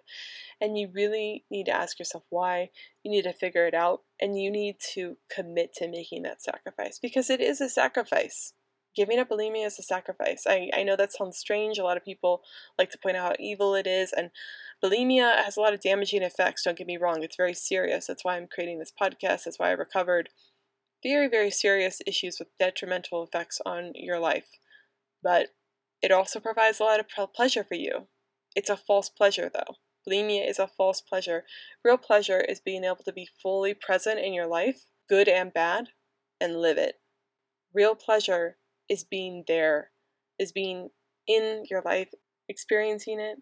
and 0.59 0.77
you 0.77 0.89
really 0.93 1.45
need 1.51 1.65
to 1.65 1.75
ask 1.75 1.99
yourself 1.99 2.23
why. 2.29 2.69
You 3.03 3.11
need 3.11 3.23
to 3.23 3.33
figure 3.33 3.67
it 3.67 3.73
out 3.73 4.01
and 4.21 4.39
you 4.39 4.49
need 4.49 4.77
to 4.93 5.17
commit 5.33 5.73
to 5.75 5.89
making 5.89 6.23
that 6.23 6.41
sacrifice 6.41 6.97
because 7.01 7.29
it 7.29 7.41
is 7.41 7.59
a 7.59 7.69
sacrifice. 7.69 8.53
Giving 8.95 9.19
up 9.19 9.29
bulimia 9.29 9.67
is 9.67 9.79
a 9.79 9.83
sacrifice. 9.83 10.43
I, 10.47 10.69
I 10.73 10.83
know 10.83 10.97
that 10.97 11.13
sounds 11.13 11.37
strange. 11.37 11.77
A 11.77 11.83
lot 11.83 11.97
of 11.97 12.05
people 12.05 12.41
like 12.77 12.89
to 12.91 12.97
point 12.97 13.15
out 13.15 13.29
how 13.29 13.35
evil 13.39 13.73
it 13.73 13.87
is 13.87 14.13
and 14.13 14.31
bulimia 14.83 15.43
has 15.43 15.57
a 15.57 15.61
lot 15.61 15.73
of 15.73 15.81
damaging 15.81 16.23
effects 16.23 16.63
don't 16.63 16.77
get 16.77 16.87
me 16.87 16.97
wrong. 16.97 17.23
It's 17.23 17.37
very 17.37 17.53
serious. 17.53 18.07
That's 18.07 18.23
why 18.23 18.37
i'm 18.37 18.47
creating 18.47 18.79
this 18.79 18.91
podcast. 18.91 19.43
That's 19.43 19.59
why 19.59 19.69
i 19.69 19.71
recovered 19.71 20.29
very, 21.03 21.27
very 21.27 21.51
serious 21.51 22.01
issues 22.05 22.37
with 22.39 22.57
detrimental 22.59 23.23
effects 23.23 23.59
on 23.65 23.91
your 23.95 24.19
life. 24.19 24.47
But 25.23 25.49
it 26.01 26.11
also 26.11 26.39
provides 26.39 26.79
a 26.79 26.83
lot 26.83 26.99
of 26.99 27.33
pleasure 27.33 27.63
for 27.63 27.75
you. 27.75 28.07
It's 28.55 28.69
a 28.69 28.77
false 28.77 29.09
pleasure, 29.09 29.49
though. 29.53 29.75
Bulimia 30.07 30.49
is 30.49 30.59
a 30.59 30.67
false 30.67 31.01
pleasure. 31.01 31.45
Real 31.83 31.97
pleasure 31.97 32.39
is 32.39 32.59
being 32.59 32.83
able 32.83 33.03
to 33.05 33.13
be 33.13 33.29
fully 33.41 33.73
present 33.73 34.19
in 34.19 34.33
your 34.33 34.47
life, 34.47 34.85
good 35.07 35.27
and 35.27 35.53
bad, 35.53 35.89
and 36.39 36.59
live 36.59 36.77
it. 36.77 36.95
Real 37.73 37.95
pleasure 37.95 38.57
is 38.89 39.03
being 39.03 39.43
there, 39.47 39.91
is 40.39 40.51
being 40.51 40.89
in 41.27 41.65
your 41.69 41.81
life, 41.85 42.09
experiencing 42.49 43.19
it, 43.19 43.37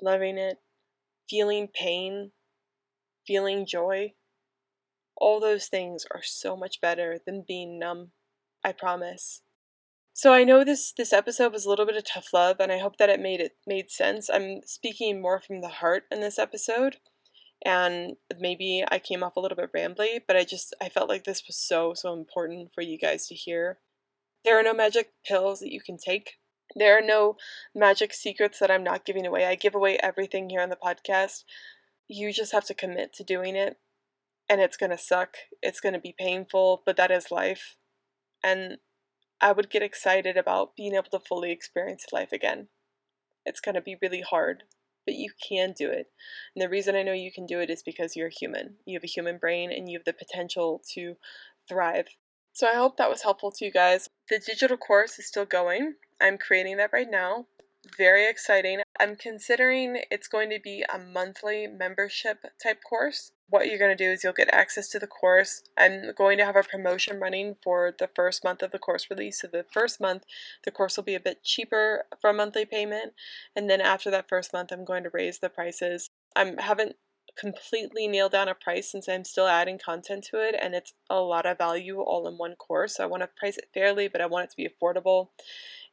loving 0.00 0.38
it, 0.38 0.58
feeling 1.28 1.68
pain, 1.74 2.30
feeling 3.26 3.66
joy. 3.66 4.12
All 5.18 5.40
those 5.40 5.66
things 5.66 6.06
are 6.12 6.22
so 6.22 6.56
much 6.56 6.80
better 6.80 7.18
than 7.24 7.44
being 7.46 7.78
numb. 7.78 8.12
I 8.64 8.72
promise. 8.72 9.42
So 10.12 10.32
I 10.32 10.42
know 10.42 10.64
this 10.64 10.92
this 10.96 11.12
episode 11.12 11.52
was 11.52 11.64
a 11.64 11.68
little 11.68 11.86
bit 11.86 11.96
of 11.96 12.04
tough 12.04 12.32
love 12.32 12.56
and 12.58 12.72
I 12.72 12.78
hope 12.78 12.96
that 12.96 13.08
it 13.08 13.20
made 13.20 13.40
it 13.40 13.52
made 13.66 13.90
sense. 13.90 14.28
I'm 14.28 14.62
speaking 14.64 15.22
more 15.22 15.40
from 15.40 15.60
the 15.60 15.68
heart 15.68 16.04
in 16.10 16.20
this 16.20 16.38
episode 16.38 16.96
and 17.64 18.16
maybe 18.38 18.84
I 18.88 18.98
came 18.98 19.22
off 19.22 19.36
a 19.36 19.40
little 19.40 19.56
bit 19.56 19.72
rambly, 19.72 20.20
but 20.26 20.36
I 20.36 20.44
just 20.44 20.74
I 20.82 20.88
felt 20.88 21.08
like 21.08 21.24
this 21.24 21.44
was 21.46 21.56
so 21.56 21.94
so 21.94 22.12
important 22.12 22.70
for 22.74 22.82
you 22.82 22.98
guys 22.98 23.26
to 23.28 23.34
hear. 23.34 23.78
There 24.44 24.58
are 24.58 24.62
no 24.62 24.74
magic 24.74 25.12
pills 25.24 25.60
that 25.60 25.72
you 25.72 25.80
can 25.80 25.98
take. 25.98 26.38
There 26.74 26.98
are 26.98 27.02
no 27.02 27.36
magic 27.74 28.12
secrets 28.12 28.58
that 28.58 28.70
I'm 28.70 28.84
not 28.84 29.04
giving 29.04 29.26
away. 29.26 29.46
I 29.46 29.54
give 29.54 29.74
away 29.74 29.98
everything 30.02 30.50
here 30.50 30.60
on 30.60 30.68
the 30.68 30.76
podcast. 30.76 31.44
You 32.08 32.32
just 32.32 32.52
have 32.52 32.64
to 32.66 32.74
commit 32.74 33.12
to 33.14 33.24
doing 33.24 33.56
it 33.56 33.78
and 34.48 34.60
it's 34.60 34.76
going 34.76 34.90
to 34.90 34.98
suck. 34.98 35.36
It's 35.62 35.80
going 35.80 35.92
to 35.92 36.00
be 36.00 36.14
painful, 36.18 36.82
but 36.86 36.96
that 36.96 37.10
is 37.10 37.30
life. 37.30 37.76
And 38.42 38.78
I 39.40 39.52
would 39.52 39.70
get 39.70 39.82
excited 39.82 40.36
about 40.36 40.74
being 40.76 40.94
able 40.94 41.10
to 41.12 41.20
fully 41.20 41.52
experience 41.52 42.06
life 42.12 42.32
again. 42.32 42.68
It's 43.44 43.60
going 43.60 43.74
to 43.74 43.80
be 43.80 43.96
really 44.00 44.22
hard, 44.22 44.64
but 45.06 45.14
you 45.14 45.30
can 45.48 45.74
do 45.76 45.90
it. 45.90 46.06
And 46.54 46.62
the 46.62 46.68
reason 46.68 46.96
I 46.96 47.02
know 47.02 47.12
you 47.12 47.32
can 47.32 47.46
do 47.46 47.60
it 47.60 47.70
is 47.70 47.82
because 47.82 48.16
you're 48.16 48.30
human. 48.30 48.76
You 48.84 48.96
have 48.96 49.04
a 49.04 49.08
human 49.08 49.38
brain 49.38 49.70
and 49.72 49.88
you 49.88 49.98
have 49.98 50.04
the 50.04 50.12
potential 50.12 50.82
to 50.94 51.14
thrive. 51.68 52.06
So 52.52 52.66
I 52.66 52.74
hope 52.74 52.96
that 52.96 53.10
was 53.10 53.22
helpful 53.22 53.52
to 53.52 53.64
you 53.64 53.70
guys. 53.70 54.08
The 54.28 54.40
digital 54.44 54.76
course 54.76 55.18
is 55.18 55.28
still 55.28 55.44
going. 55.44 55.94
I'm 56.20 56.38
creating 56.38 56.78
that 56.78 56.90
right 56.92 57.08
now. 57.08 57.46
Very 57.96 58.28
exciting. 58.28 58.80
I'm 59.00 59.16
considering 59.16 60.00
it's 60.10 60.28
going 60.28 60.50
to 60.50 60.58
be 60.62 60.84
a 60.92 60.98
monthly 60.98 61.66
membership 61.66 62.44
type 62.62 62.78
course. 62.88 63.32
What 63.48 63.68
you're 63.68 63.78
going 63.78 63.96
to 63.96 64.04
do 64.04 64.10
is 64.10 64.24
you'll 64.24 64.32
get 64.32 64.52
access 64.52 64.88
to 64.90 64.98
the 64.98 65.06
course. 65.06 65.62
I'm 65.78 66.12
going 66.16 66.36
to 66.38 66.44
have 66.44 66.56
a 66.56 66.62
promotion 66.62 67.20
running 67.20 67.56
for 67.62 67.94
the 67.96 68.10
first 68.14 68.44
month 68.44 68.62
of 68.62 68.72
the 68.72 68.78
course 68.78 69.06
release. 69.08 69.40
So, 69.40 69.48
the 69.48 69.64
first 69.72 70.00
month, 70.00 70.24
the 70.64 70.70
course 70.70 70.96
will 70.96 71.04
be 71.04 71.14
a 71.14 71.20
bit 71.20 71.44
cheaper 71.44 72.04
for 72.20 72.30
a 72.30 72.34
monthly 72.34 72.64
payment. 72.64 73.14
And 73.54 73.70
then 73.70 73.80
after 73.80 74.10
that 74.10 74.28
first 74.28 74.52
month, 74.52 74.72
I'm 74.72 74.84
going 74.84 75.04
to 75.04 75.10
raise 75.12 75.38
the 75.38 75.48
prices. 75.48 76.10
I 76.36 76.54
haven't 76.58 76.96
completely 77.38 78.08
nail 78.08 78.28
down 78.28 78.48
a 78.48 78.54
price 78.54 78.90
since 78.90 79.08
I'm 79.08 79.24
still 79.24 79.46
adding 79.46 79.78
content 79.78 80.26
to 80.30 80.40
it 80.40 80.56
and 80.60 80.74
it's 80.74 80.92
a 81.08 81.20
lot 81.20 81.46
of 81.46 81.56
value 81.56 82.00
all 82.00 82.26
in 82.26 82.34
one 82.34 82.56
course. 82.56 82.96
So 82.96 83.04
I 83.04 83.06
want 83.06 83.22
to 83.22 83.28
price 83.28 83.56
it 83.56 83.68
fairly, 83.72 84.08
but 84.08 84.20
I 84.20 84.26
want 84.26 84.44
it 84.44 84.50
to 84.50 84.56
be 84.56 84.68
affordable. 84.68 85.28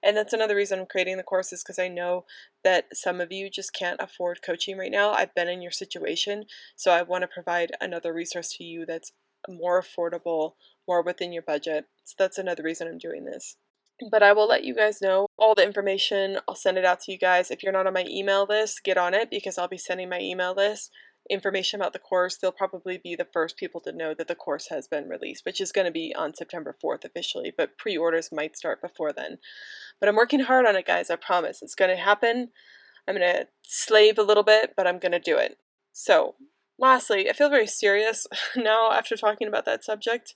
And 0.06 0.16
that's 0.16 0.34
another 0.34 0.56
reason 0.56 0.80
I'm 0.80 0.86
creating 0.86 1.18
the 1.18 1.24
course 1.24 1.52
is 1.52 1.64
because 1.64 1.80
I 1.80 1.88
know 1.88 2.26
that 2.64 2.86
some 2.94 3.20
of 3.20 3.32
you 3.32 3.50
just 3.50 3.74
can't 3.74 4.00
afford 4.00 4.44
coaching 4.46 4.78
right 4.78 4.92
now. 4.92 5.12
I've 5.12 5.34
been 5.34 5.50
in 5.50 5.64
your 5.64 5.72
situation, 5.72 6.46
so 6.76 6.92
I 6.92 7.02
want 7.02 7.24
to 7.24 7.28
provide 7.28 7.72
another 7.82 8.14
resource 8.14 8.54
to 8.58 8.64
you 8.64 8.86
that's 8.86 9.12
more 9.50 9.82
affordable, 9.82 10.54
more 10.88 11.02
within 11.02 11.34
your 11.34 11.42
budget. 11.42 11.86
So 12.04 12.14
that's 12.20 12.38
another 12.38 12.62
reason 12.64 12.88
I'm 12.88 13.00
doing 13.00 13.26
this. 13.26 13.58
But 14.12 14.22
I 14.22 14.34
will 14.34 14.48
let 14.48 14.64
you 14.64 14.76
guys 14.76 15.02
know 15.02 15.28
all 15.40 15.56
the 15.56 15.64
information. 15.64 16.38
I'll 16.48 16.56
send 16.56 16.78
it 16.78 16.86
out 16.86 17.00
to 17.02 17.12
you 17.12 17.18
guys. 17.18 17.50
If 17.50 17.64
you're 17.64 17.74
not 17.74 17.88
on 17.88 17.94
my 17.94 18.06
email 18.08 18.46
list, 18.48 18.84
get 18.84 18.98
on 18.98 19.14
it 19.14 19.32
because 19.32 19.58
I'll 19.58 19.68
be 19.68 19.78
sending 19.78 20.10
my 20.10 20.20
email 20.20 20.54
list 20.54 20.92
information 21.30 21.80
about 21.80 21.94
the 21.94 22.00
course, 22.00 22.38
they'll 22.38 22.52
probably 22.52 22.98
be 22.98 23.16
the 23.16 23.28
first 23.32 23.58
people 23.58 23.82
to 23.82 23.92
know 23.92 24.14
that 24.14 24.28
the 24.28 24.36
course 24.36 24.68
has 24.70 24.88
been 24.88 25.10
released, 25.10 25.46
which 25.46 25.60
is 25.60 25.72
going 25.72 25.86
to 25.86 25.92
be 25.92 26.14
on 26.16 26.36
September 26.36 26.76
4th 26.84 27.04
officially, 27.04 27.54
but 27.56 27.78
pre 27.78 27.98
orders 27.98 28.32
might 28.32 28.58
start 28.58 28.82
before 28.82 29.12
then. 29.12 29.40
But 30.00 30.10
I'm 30.10 30.16
working 30.16 30.42
hard 30.42 30.66
on 30.66 30.76
it, 30.76 30.86
guys, 30.86 31.10
I 31.10 31.16
promise. 31.16 31.62
It's 31.62 31.76
going 31.76 31.96
to 31.96 32.02
happen. 32.02 32.50
I'm 33.08 33.18
going 33.18 33.34
to 33.34 33.48
slave 33.64 34.18
a 34.18 34.24
little 34.24 34.44
bit, 34.44 34.74
but 34.76 34.88
I'm 34.88 35.00
going 35.00 35.12
to 35.12 35.20
do 35.20 35.38
it. 35.38 35.58
So, 35.94 36.36
lastly, 36.78 37.30
I 37.30 37.34
feel 37.34 37.50
very 37.50 37.68
serious 37.68 38.28
now 38.56 38.92
after 38.92 39.16
talking 39.16 39.48
about 39.48 39.66
that 39.66 39.84
subject, 39.84 40.34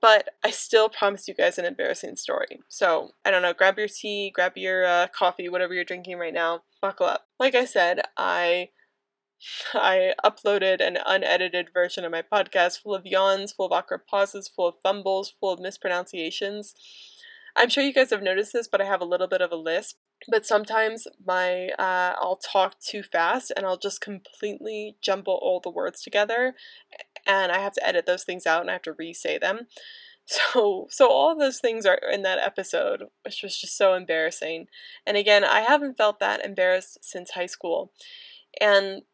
but 0.00 0.28
I 0.44 0.50
still 0.50 0.88
promise 0.88 1.28
you 1.28 1.34
guys 1.34 1.58
an 1.58 1.64
embarrassing 1.64 2.16
story. 2.16 2.60
So, 2.68 3.12
I 3.24 3.30
don't 3.30 3.42
know, 3.42 3.54
grab 3.54 3.78
your 3.78 3.88
tea, 3.88 4.30
grab 4.34 4.56
your 4.56 4.84
uh, 4.84 5.06
coffee, 5.08 5.48
whatever 5.48 5.74
you're 5.74 5.84
drinking 5.84 6.18
right 6.18 6.34
now, 6.34 6.62
buckle 6.80 7.06
up. 7.06 7.26
Like 7.38 7.54
I 7.54 7.64
said, 7.64 8.02
I 8.16 8.70
I 9.74 10.14
uploaded 10.24 10.80
an 10.80 10.98
unedited 11.06 11.70
version 11.72 12.04
of 12.04 12.12
my 12.12 12.22
podcast 12.22 12.82
full 12.82 12.94
of 12.94 13.06
yawns, 13.06 13.52
full 13.52 13.66
of 13.66 13.72
awkward 13.72 14.06
pauses, 14.06 14.48
full 14.48 14.68
of 14.68 14.74
fumbles, 14.82 15.34
full 15.38 15.52
of 15.52 15.60
mispronunciations. 15.60 16.74
I'm 17.56 17.68
sure 17.68 17.82
you 17.82 17.92
guys 17.92 18.10
have 18.10 18.22
noticed 18.22 18.52
this, 18.52 18.68
but 18.68 18.80
I 18.80 18.84
have 18.84 19.00
a 19.00 19.06
little 19.06 19.26
bit 19.26 19.40
of 19.40 19.50
a 19.50 19.56
lisp. 19.56 19.96
But 20.28 20.46
sometimes 20.46 21.06
my 21.24 21.68
uh, 21.78 22.14
I'll 22.20 22.40
talk 22.42 22.80
too 22.80 23.02
fast 23.02 23.52
and 23.56 23.64
I'll 23.64 23.78
just 23.78 24.00
completely 24.00 24.96
jumble 25.00 25.38
all 25.40 25.60
the 25.60 25.70
words 25.70 26.02
together, 26.02 26.54
and 27.26 27.52
I 27.52 27.58
have 27.58 27.74
to 27.74 27.86
edit 27.86 28.06
those 28.06 28.24
things 28.24 28.46
out 28.46 28.62
and 28.62 28.70
I 28.70 28.74
have 28.74 28.82
to 28.82 28.92
re-say 28.92 29.38
them. 29.38 29.66
So 30.30 30.88
so 30.90 31.08
all 31.10 31.38
those 31.38 31.58
things 31.58 31.86
are 31.86 31.98
in 32.12 32.20
that 32.20 32.38
episode, 32.38 33.04
which 33.24 33.42
was 33.42 33.58
just 33.58 33.78
so 33.78 33.94
embarrassing. 33.94 34.66
And 35.06 35.16
again, 35.16 35.42
I 35.42 35.60
haven't 35.60 35.96
felt 35.96 36.20
that 36.20 36.44
embarrassed 36.44 36.98
since 37.00 37.30
high 37.30 37.46
school. 37.46 37.92
And 38.60 39.04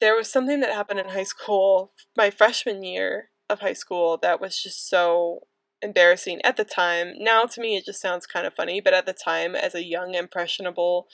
there 0.00 0.16
was 0.16 0.30
something 0.30 0.60
that 0.60 0.72
happened 0.72 1.00
in 1.00 1.08
high 1.08 1.24
school, 1.24 1.92
my 2.16 2.30
freshman 2.30 2.82
year 2.82 3.30
of 3.48 3.60
high 3.60 3.74
school, 3.74 4.18
that 4.22 4.40
was 4.40 4.60
just 4.60 4.88
so 4.88 5.40
embarrassing 5.82 6.40
at 6.42 6.56
the 6.56 6.64
time. 6.64 7.14
Now 7.18 7.44
to 7.44 7.60
me, 7.60 7.76
it 7.76 7.84
just 7.84 8.00
sounds 8.00 8.26
kind 8.26 8.46
of 8.46 8.54
funny, 8.54 8.80
but 8.80 8.94
at 8.94 9.06
the 9.06 9.12
time, 9.12 9.54
as 9.54 9.74
a 9.74 9.84
young, 9.84 10.14
impressionable 10.14 11.08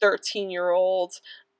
13 0.00 0.50
year 0.50 0.70
old, 0.70 1.14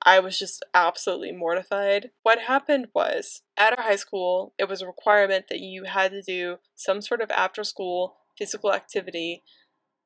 I 0.05 0.21
was 0.21 0.39
just 0.39 0.65
absolutely 0.75 1.33
mortified. 1.33 2.11
What 2.23 2.41
happened 2.41 2.89
was, 2.95 3.43
at 3.57 3.77
our 3.77 3.85
high 3.85 3.97
school, 3.97 4.53
it 4.59 4.69
was 4.69 4.83
a 4.83 4.87
requirement 4.87 5.47
that 5.49 5.61
you 5.61 5.85
had 5.85 6.13
to 6.13 6.23
do 6.23 6.59
some 6.75 7.01
sort 7.01 7.21
of 7.21 7.31
after 7.31 7.65
school 7.65 8.17
physical 8.39 8.73
activity 8.73 9.43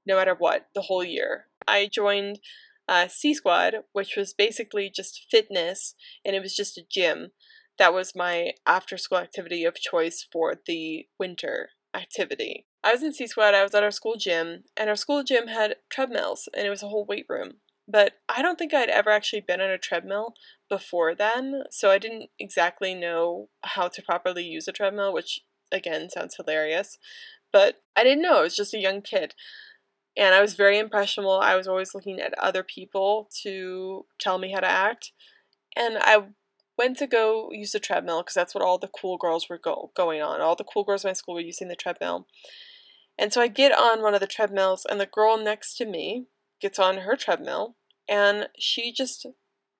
no 0.06 0.16
matter 0.16 0.34
what 0.34 0.66
the 0.74 0.82
whole 0.82 1.04
year. 1.04 1.46
I 1.66 1.88
joined 1.92 2.40
uh, 2.90 3.06
C 3.06 3.32
Squad, 3.32 3.76
which 3.92 4.16
was 4.16 4.34
basically 4.34 4.90
just 4.94 5.26
fitness, 5.30 5.94
and 6.24 6.34
it 6.34 6.42
was 6.42 6.56
just 6.56 6.76
a 6.76 6.84
gym. 6.90 7.28
That 7.78 7.94
was 7.94 8.16
my 8.16 8.52
after 8.66 8.98
school 8.98 9.18
activity 9.18 9.64
of 9.64 9.76
choice 9.76 10.26
for 10.30 10.56
the 10.66 11.06
winter 11.18 11.70
activity. 11.94 12.66
I 12.82 12.92
was 12.92 13.02
in 13.02 13.12
C 13.12 13.28
Squad, 13.28 13.54
I 13.54 13.62
was 13.62 13.74
at 13.74 13.84
our 13.84 13.92
school 13.92 14.16
gym, 14.16 14.64
and 14.76 14.90
our 14.90 14.96
school 14.96 15.22
gym 15.22 15.46
had 15.46 15.76
treadmills, 15.88 16.48
and 16.54 16.66
it 16.66 16.70
was 16.70 16.82
a 16.82 16.88
whole 16.88 17.06
weight 17.06 17.26
room. 17.28 17.58
But 17.86 18.14
I 18.28 18.42
don't 18.42 18.58
think 18.58 18.74
I'd 18.74 18.90
ever 18.90 19.10
actually 19.10 19.40
been 19.40 19.60
on 19.60 19.70
a 19.70 19.78
treadmill 19.78 20.34
before 20.68 21.14
then, 21.14 21.62
so 21.70 21.90
I 21.90 21.98
didn't 21.98 22.30
exactly 22.38 22.94
know 22.94 23.48
how 23.62 23.88
to 23.88 24.02
properly 24.02 24.44
use 24.44 24.66
a 24.66 24.72
treadmill, 24.72 25.12
which 25.12 25.40
again 25.70 26.10
sounds 26.10 26.34
hilarious. 26.36 26.98
But 27.52 27.82
I 27.96 28.02
didn't 28.02 28.22
know, 28.22 28.38
I 28.38 28.42
was 28.42 28.56
just 28.56 28.74
a 28.74 28.78
young 28.78 29.00
kid 29.02 29.34
and 30.16 30.34
I 30.34 30.40
was 30.40 30.54
very 30.54 30.78
impressionable. 30.78 31.38
I 31.38 31.56
was 31.56 31.68
always 31.68 31.94
looking 31.94 32.20
at 32.20 32.38
other 32.38 32.62
people 32.62 33.28
to 33.42 34.06
tell 34.18 34.38
me 34.38 34.52
how 34.52 34.60
to 34.60 34.66
act. 34.66 35.12
And 35.76 35.98
I 36.00 36.24
went 36.76 36.98
to 36.98 37.06
go 37.06 37.50
use 37.52 37.72
the 37.72 37.80
treadmill 37.80 38.22
because 38.22 38.34
that's 38.34 38.54
what 38.54 38.64
all 38.64 38.78
the 38.78 38.88
cool 38.88 39.18
girls 39.18 39.48
were 39.48 39.58
go- 39.58 39.92
going 39.94 40.20
on. 40.22 40.40
All 40.40 40.56
the 40.56 40.64
cool 40.64 40.84
girls 40.84 41.04
in 41.04 41.08
my 41.08 41.14
school 41.14 41.34
were 41.34 41.40
using 41.40 41.68
the 41.68 41.76
treadmill. 41.76 42.26
And 43.18 43.32
so 43.32 43.40
I 43.40 43.48
get 43.48 43.72
on 43.72 44.02
one 44.02 44.14
of 44.14 44.20
the 44.20 44.26
treadmills, 44.26 44.86
and 44.88 44.98
the 44.98 45.06
girl 45.06 45.36
next 45.36 45.74
to 45.76 45.84
me 45.84 46.26
gets 46.58 46.78
on 46.78 46.98
her 46.98 47.16
treadmill, 47.16 47.76
and 48.08 48.48
she 48.58 48.92
just 48.92 49.26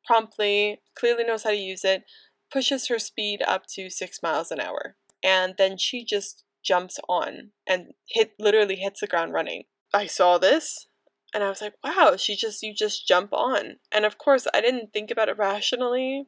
promptly, 0.05 0.83
clearly 0.95 1.25
knows 1.25 1.45
how 1.45 1.51
to 1.51 1.57
use 1.57 1.85
it, 1.85 2.05
pushes 2.53 2.89
her 2.89 2.99
speed 2.99 3.43
up 3.47 3.65
to 3.75 3.89
six 3.89 4.23
miles 4.23 4.51
an 4.51 4.61
hour. 4.61 4.97
And 5.25 5.55
then 5.57 5.79
she 5.79 6.05
just 6.05 6.45
jumps 6.63 6.99
on 7.09 7.53
and 7.67 7.93
hit 8.09 8.35
literally 8.39 8.77
hits 8.77 9.01
the 9.01 9.07
ground 9.07 9.33
running. 9.33 9.65
I 9.93 10.07
saw 10.07 10.39
this 10.39 10.87
and 11.35 11.45
I 11.45 11.49
was 11.49 11.61
like, 11.61 11.75
wow, 11.83 12.17
she 12.17 12.37
just, 12.37 12.63
you 12.63 12.75
just 12.75 13.07
jump 13.07 13.33
on. 13.33 13.77
And 13.93 14.05
of 14.05 14.19
course, 14.19 14.47
I 14.53 14.61
didn't 14.61 14.93
think 14.93 15.11
about 15.11 15.29
it 15.29 15.39
rationally, 15.39 16.27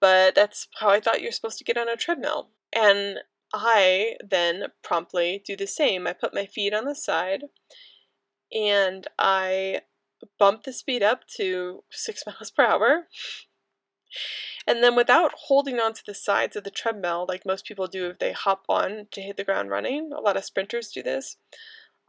but 0.00 0.34
that's 0.34 0.68
how 0.80 0.90
I 0.90 1.00
thought 1.00 1.22
you're 1.22 1.32
supposed 1.32 1.58
to 1.58 1.64
get 1.64 1.78
on 1.78 1.88
a 1.88 1.96
treadmill. 1.96 2.50
And 2.74 3.18
I 3.52 4.16
then 4.28 4.64
promptly 4.82 5.42
do 5.44 5.56
the 5.56 5.66
same. 5.66 6.06
I 6.06 6.12
put 6.12 6.34
my 6.34 6.46
feet 6.46 6.74
on 6.74 6.84
the 6.84 6.94
side 6.94 7.44
and 8.52 9.06
I 9.18 9.82
bump 10.38 10.64
the 10.64 10.72
speed 10.72 11.02
up 11.02 11.26
to 11.36 11.82
six 11.90 12.24
miles 12.26 12.50
per 12.50 12.64
hour. 12.64 13.06
And 14.66 14.82
then, 14.82 14.96
without 14.96 15.32
holding 15.46 15.78
on 15.78 15.92
to 15.94 16.02
the 16.04 16.14
sides 16.14 16.56
of 16.56 16.64
the 16.64 16.70
treadmill, 16.70 17.26
like 17.28 17.46
most 17.46 17.66
people 17.66 17.86
do 17.86 18.06
if 18.06 18.18
they 18.18 18.32
hop 18.32 18.64
on 18.68 19.06
to 19.12 19.20
hit 19.20 19.36
the 19.36 19.44
ground 19.44 19.70
running, 19.70 20.10
a 20.12 20.20
lot 20.20 20.36
of 20.36 20.44
sprinters 20.44 20.90
do 20.90 21.02
this. 21.02 21.36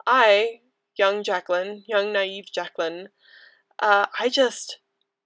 I, 0.06 0.60
young 0.96 1.22
Jacqueline, 1.22 1.84
young 1.86 2.12
naive 2.12 2.46
Jacqueline, 2.52 3.08
uh, 3.78 4.06
I 4.18 4.28
just 4.28 4.78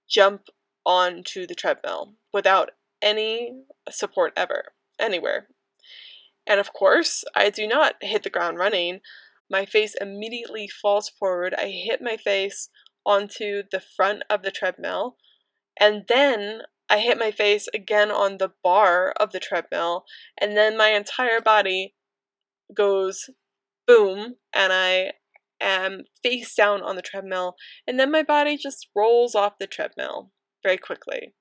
jump 0.09 0.49
onto 0.85 1.47
the 1.47 1.55
treadmill 1.55 2.13
without 2.33 2.71
any 3.01 3.63
support 3.89 4.33
ever, 4.35 4.73
anywhere. 4.99 5.47
And 6.45 6.59
of 6.59 6.73
course, 6.73 7.23
I 7.35 7.49
do 7.49 7.67
not 7.67 7.95
hit 8.01 8.23
the 8.23 8.29
ground 8.29 8.57
running. 8.57 9.01
My 9.49 9.65
face 9.65 9.95
immediately 9.99 10.67
falls 10.67 11.09
forward. 11.09 11.53
I 11.53 11.67
hit 11.67 12.01
my 12.01 12.17
face 12.17 12.69
onto 13.05 13.63
the 13.71 13.81
front 13.81 14.23
of 14.29 14.43
the 14.43 14.51
treadmill, 14.51 15.17
and 15.79 16.05
then 16.07 16.61
I 16.89 16.99
hit 16.99 17.17
my 17.17 17.31
face 17.31 17.67
again 17.73 18.11
on 18.11 18.37
the 18.37 18.51
bar 18.63 19.11
of 19.19 19.31
the 19.31 19.39
treadmill, 19.39 20.05
and 20.39 20.55
then 20.55 20.77
my 20.77 20.89
entire 20.89 21.41
body 21.41 21.95
goes 22.73 23.29
boom, 23.87 24.35
and 24.53 24.73
I 24.73 25.13
am 25.61 26.03
face 26.21 26.55
down 26.55 26.81
on 26.81 26.95
the 26.95 27.01
treadmill, 27.01 27.55
and 27.87 27.99
then 27.99 28.11
my 28.11 28.23
body 28.23 28.57
just 28.57 28.87
rolls 28.95 29.35
off 29.35 29.57
the 29.59 29.67
treadmill 29.67 30.31
very 30.63 30.77
quickly. 30.77 31.33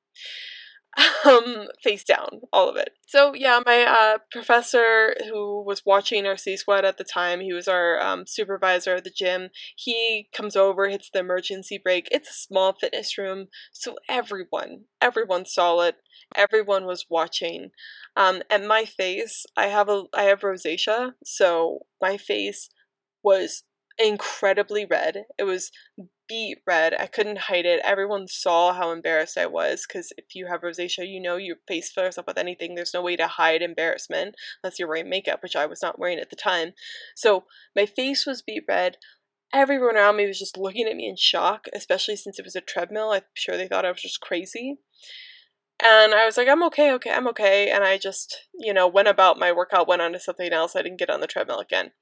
Um, 1.24 1.68
face 1.82 2.04
down, 2.04 2.42
all 2.52 2.68
of 2.68 2.76
it. 2.76 2.90
So 3.06 3.32
yeah, 3.34 3.60
my 3.64 3.84
uh, 3.84 4.18
professor 4.30 5.14
who 5.30 5.62
was 5.64 5.86
watching 5.86 6.26
our 6.26 6.36
C 6.36 6.54
squad 6.54 6.84
at 6.84 6.98
the 6.98 7.04
time, 7.04 7.40
he 7.40 7.54
was 7.54 7.66
our 7.66 7.98
um, 7.98 8.24
supervisor 8.26 8.96
at 8.96 9.04
the 9.04 9.10
gym. 9.10 9.48
He 9.74 10.28
comes 10.36 10.54
over, 10.54 10.88
hits 10.90 11.08
the 11.10 11.20
emergency 11.20 11.80
brake. 11.82 12.08
It's 12.10 12.28
a 12.28 12.34
small 12.34 12.74
fitness 12.78 13.16
room, 13.16 13.46
so 13.72 13.96
everyone, 14.06 14.82
everyone 15.00 15.46
saw 15.46 15.80
it. 15.80 15.96
Everyone 16.36 16.84
was 16.84 17.06
watching. 17.08 17.70
Um, 18.16 18.42
and 18.50 18.68
my 18.68 18.84
face, 18.84 19.46
I 19.56 19.66
have 19.68 19.88
a 19.88 20.04
I 20.14 20.24
have 20.24 20.40
rosacea, 20.40 21.12
so 21.24 21.80
my 22.00 22.16
face 22.18 22.68
was 23.22 23.64
incredibly 23.98 24.84
red. 24.86 25.24
It 25.38 25.44
was 25.44 25.70
beet 26.28 26.58
red. 26.66 26.94
I 26.98 27.06
couldn't 27.06 27.38
hide 27.38 27.66
it. 27.66 27.80
Everyone 27.84 28.26
saw 28.28 28.72
how 28.72 28.90
embarrassed 28.90 29.36
I 29.38 29.46
was 29.46 29.84
because 29.86 30.12
if 30.16 30.34
you 30.34 30.46
have 30.46 30.62
rosacea, 30.62 31.06
you 31.08 31.20
know 31.20 31.36
your 31.36 31.56
face 31.68 31.90
flares 31.92 32.18
up 32.18 32.26
with 32.26 32.38
anything. 32.38 32.74
There's 32.74 32.94
no 32.94 33.02
way 33.02 33.16
to 33.16 33.26
hide 33.26 33.62
embarrassment 33.62 34.34
unless 34.62 34.78
you're 34.78 34.88
wearing 34.88 35.10
makeup, 35.10 35.42
which 35.42 35.56
I 35.56 35.66
was 35.66 35.82
not 35.82 35.98
wearing 35.98 36.18
at 36.18 36.30
the 36.30 36.36
time. 36.36 36.72
So 37.16 37.44
my 37.76 37.86
face 37.86 38.26
was 38.26 38.42
beet 38.42 38.64
red. 38.68 38.96
everyone 39.54 39.96
around 39.96 40.16
me 40.16 40.26
was 40.26 40.38
just 40.38 40.56
looking 40.58 40.86
at 40.86 40.96
me 40.96 41.08
in 41.08 41.16
shock, 41.16 41.66
especially 41.74 42.16
since 42.16 42.38
it 42.38 42.44
was 42.44 42.56
a 42.56 42.60
treadmill. 42.60 43.10
I'm 43.10 43.22
sure 43.34 43.56
they 43.56 43.68
thought 43.68 43.84
I 43.84 43.90
was 43.92 44.02
just 44.02 44.20
crazy. 44.20 44.78
And 45.84 46.14
I 46.14 46.24
was 46.26 46.36
like, 46.36 46.48
I'm 46.48 46.62
okay, 46.64 46.92
okay, 46.92 47.10
I'm 47.10 47.26
okay. 47.28 47.70
And 47.70 47.82
I 47.84 47.98
just, 47.98 48.46
you 48.54 48.72
know, 48.72 48.86
went 48.86 49.08
about 49.08 49.38
my 49.38 49.50
workout, 49.52 49.88
went 49.88 50.02
on 50.02 50.12
to 50.12 50.20
something 50.20 50.52
else. 50.52 50.76
I 50.76 50.82
didn't 50.82 50.98
get 50.98 51.10
on 51.10 51.20
the 51.20 51.26
treadmill 51.26 51.58
again. 51.60 51.92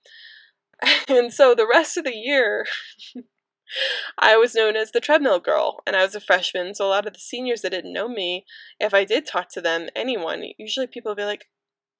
And 1.09 1.33
so 1.33 1.55
the 1.55 1.67
rest 1.67 1.97
of 1.97 2.05
the 2.05 2.15
year, 2.17 2.67
I 4.19 4.37
was 4.37 4.55
known 4.55 4.77
as 4.77 4.93
the 4.93 5.01
treadmill 5.01 5.41
girl, 5.41 5.83
and 5.87 5.97
I 5.97 6.03
was 6.05 6.15
a 6.15 6.21
freshman. 6.21 6.75
So 6.75 6.87
a 6.87 6.89
lot 6.89 7.07
of 7.07 7.13
the 7.13 7.19
seniors 7.19 7.63
that 7.63 7.71
didn't 7.71 7.93
know 7.93 8.09
me, 8.09 8.45
if 8.79 8.95
I 8.95 9.05
did 9.05 9.27
talk 9.27 9.49
to 9.53 9.61
them, 9.61 9.89
anyone, 9.97 10.45
usually 10.59 10.87
people 10.87 11.11
would 11.11 11.17
be 11.19 11.25
like, 11.25 11.49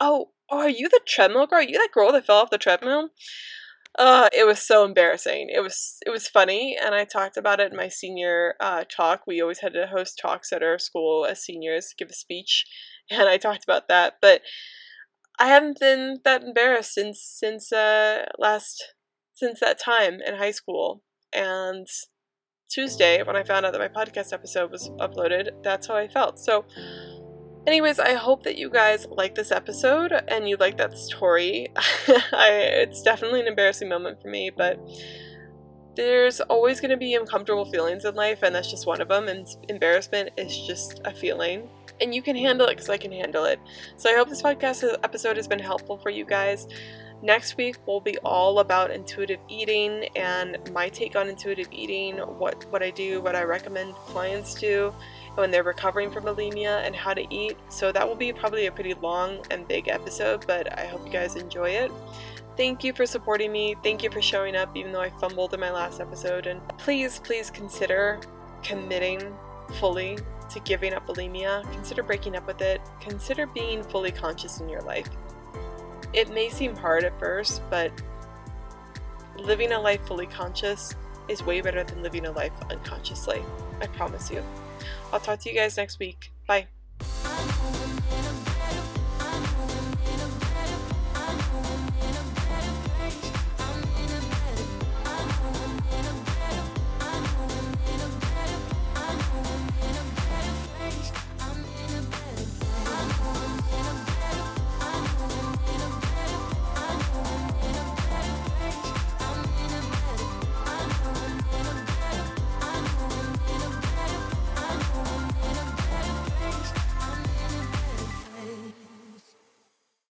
"Oh, 0.01 0.33
oh, 0.51 0.59
are 0.61 0.69
you 0.69 0.89
the 0.89 1.01
treadmill 1.07 1.47
girl? 1.47 1.61
Are 1.61 1.63
you 1.63 1.79
that 1.79 1.91
girl 1.93 2.13
that 2.13 2.27
fell 2.27 2.39
off 2.39 2.51
the 2.51 2.59
treadmill?" 2.59 3.11
Uh, 3.99 4.29
it 4.33 4.47
was 4.47 4.61
so 4.61 4.85
embarrassing. 4.85 5.49
It 5.53 5.61
was 5.61 5.97
it 6.07 6.11
was 6.11 6.29
funny, 6.29 6.77
and 6.81 6.95
I 6.95 7.05
talked 7.05 7.37
about 7.37 7.61
it 7.61 7.71
in 7.73 7.77
my 7.77 7.89
senior 7.89 8.55
uh, 8.61 8.85
talk. 8.85 9.23
We 9.27 9.41
always 9.41 9.61
had 9.61 9.73
to 9.75 9.89
host 9.89 10.19
talks 10.21 10.53
at 10.53 10.63
our 10.63 10.79
school 10.79 11.27
as 11.27 11.43
seniors, 11.43 11.95
give 11.99 12.09
a 12.09 12.15
speech, 12.15 12.65
and 13.11 13.29
I 13.29 13.37
talked 13.37 13.65
about 13.65 13.89
that. 13.89 14.15
But 14.23 14.43
I 15.39 15.47
haven't 15.49 15.81
been 15.81 16.21
that 16.25 16.43
embarrassed 16.43 16.95
since 16.95 17.21
since 17.23 17.73
uh, 17.73 18.27
last 18.39 18.95
since 19.33 19.61
that 19.61 19.81
time 19.81 20.21
in 20.25 20.37
high 20.37 20.51
school. 20.53 21.03
And 21.33 21.87
Tuesday, 22.71 23.23
when 23.23 23.37
I 23.37 23.43
found 23.43 23.67
out 23.67 23.73
that 23.73 23.81
my 23.81 23.89
podcast 23.89 24.33
episode 24.33 24.71
was 24.71 24.91
uploaded, 25.01 25.51
that's 25.63 25.89
how 25.89 25.97
I 25.97 26.07
felt. 26.09 26.39
So, 26.39 26.65
anyways, 27.67 27.99
I 27.99 28.15
hope 28.15 28.43
that 28.45 28.57
you 28.57 28.71
guys 28.71 29.07
like 29.11 29.35
this 29.35 29.51
episode 29.53 30.13
and 30.29 30.49
you 30.49 30.57
like 30.57 30.79
that 30.79 30.97
story. 30.97 31.69
I, 31.77 32.49
it's 32.83 33.03
definitely 33.03 33.41
an 33.41 33.47
embarrassing 33.47 33.89
moment 33.89 34.21
for 34.23 34.29
me, 34.29 34.51
but 34.51 34.79
there's 35.97 36.41
always 36.41 36.81
going 36.81 36.91
to 36.91 36.97
be 36.97 37.15
uncomfortable 37.15 37.65
feelings 37.65 38.05
in 38.05 38.15
life, 38.15 38.43
and 38.43 38.55
that's 38.55 38.71
just 38.71 38.87
one 38.87 39.01
of 39.01 39.09
them. 39.09 39.29
And 39.29 39.47
embarrassment 39.69 40.31
is 40.37 40.57
just 40.67 41.01
a 41.05 41.13
feeling. 41.13 41.69
And 42.01 42.15
you 42.15 42.23
can 42.23 42.37
handle 42.37 42.67
it 42.69 42.77
because 42.77 42.89
I 42.89 42.97
can 42.97 43.13
handle 43.13 43.45
it. 43.45 43.61
So 43.97 44.11
I 44.11 44.15
hope 44.15 44.29
this 44.29 44.43
podcast 44.43 44.97
episode 45.05 45.37
has 45.37 45.47
been 45.47 45.59
helpful 45.59 45.99
for 45.99 46.09
you 46.09 46.25
guys. 46.25 46.67
Next 47.23 47.59
week 47.59 47.77
will 47.87 48.01
be 48.01 48.17
all 48.19 48.61
about 48.61 48.91
intuitive 48.91 49.41
eating 49.49 50.09
and 50.17 50.57
my 50.73 50.89
take 50.89 51.17
on 51.17 51.29
intuitive 51.29 51.69
eating, 51.71 52.17
what, 52.17 52.65
what 52.71 52.83
I 52.83 52.91
do, 52.91 53.21
what 53.21 53.37
I 53.37 53.43
recommend 53.43 53.93
clients 53.95 54.55
do 54.55 54.95
when 55.37 55.51
they're 55.51 55.63
recovering 55.63 56.11
from 56.11 56.25
bulimia, 56.25 56.85
and 56.85 56.95
how 56.95 57.15
to 57.15 57.25
eat. 57.35 57.57
So 57.69 57.93
that 57.93 58.07
will 58.07 58.17
be 58.17 58.33
probably 58.33 58.67
a 58.67 58.73
pretty 58.73 58.95
long 58.95 59.39
and 59.51 59.67
big 59.67 59.89
episode, 59.89 60.45
but 60.47 60.79
I 60.79 60.87
hope 60.87 61.07
you 61.07 61.13
guys 61.13 61.37
enjoy 61.37 61.71
it. 61.71 61.93
Thank 62.57 62.85
you 62.85 62.93
for 62.93 63.07
supporting 63.07 63.53
me. 63.53 63.77
Thank 63.83 64.03
you 64.03 64.11
for 64.11 64.21
showing 64.21 64.55
up, 64.57 64.77
even 64.77 64.93
though 64.93 65.01
I 65.01 65.11
fumbled 65.11 65.55
in 65.55 65.61
my 65.61 65.71
last 65.71 66.01
episode. 66.01 66.47
And 66.47 66.61
please, 66.79 67.19
please 67.21 67.51
consider 67.51 68.21
committing 68.63 69.21
fully 69.79 70.19
to 70.51 70.61
giving 70.61 70.93
up 70.93 71.07
bulimia. 71.07 71.63
Consider 71.73 72.03
breaking 72.03 72.37
up 72.37 72.47
with 72.47 72.61
it. 72.61 72.81
Consider 73.01 73.47
being 73.47 73.83
fully 73.83 74.11
conscious 74.11 74.61
in 74.61 74.69
your 74.69 74.83
life. 74.83 75.09
It 76.13 76.29
may 76.35 76.51
seem 76.51 76.77
hard 76.77 77.05
at 77.05 77.19
first, 77.19 77.63
but 77.71 77.93
living 79.39 79.73
a 79.73 79.81
life 79.81 80.05
fully 80.07 80.27
conscious 80.27 80.95
is 81.29 81.43
way 81.45 81.61
better 81.61 81.85
than 81.85 82.03
living 82.03 82.27
a 82.27 82.33
life 82.33 82.53
unconsciously. 82.69 83.43
I 83.81 83.87
promise 83.87 84.31
you. 84.31 84.43
I'll 85.13 85.21
talk 85.21 85.41
to 85.41 85.49
you 85.51 85.55
guys 85.55 85.77
next 85.77 85.99
week. 85.99 86.31
Bye. 86.47 86.69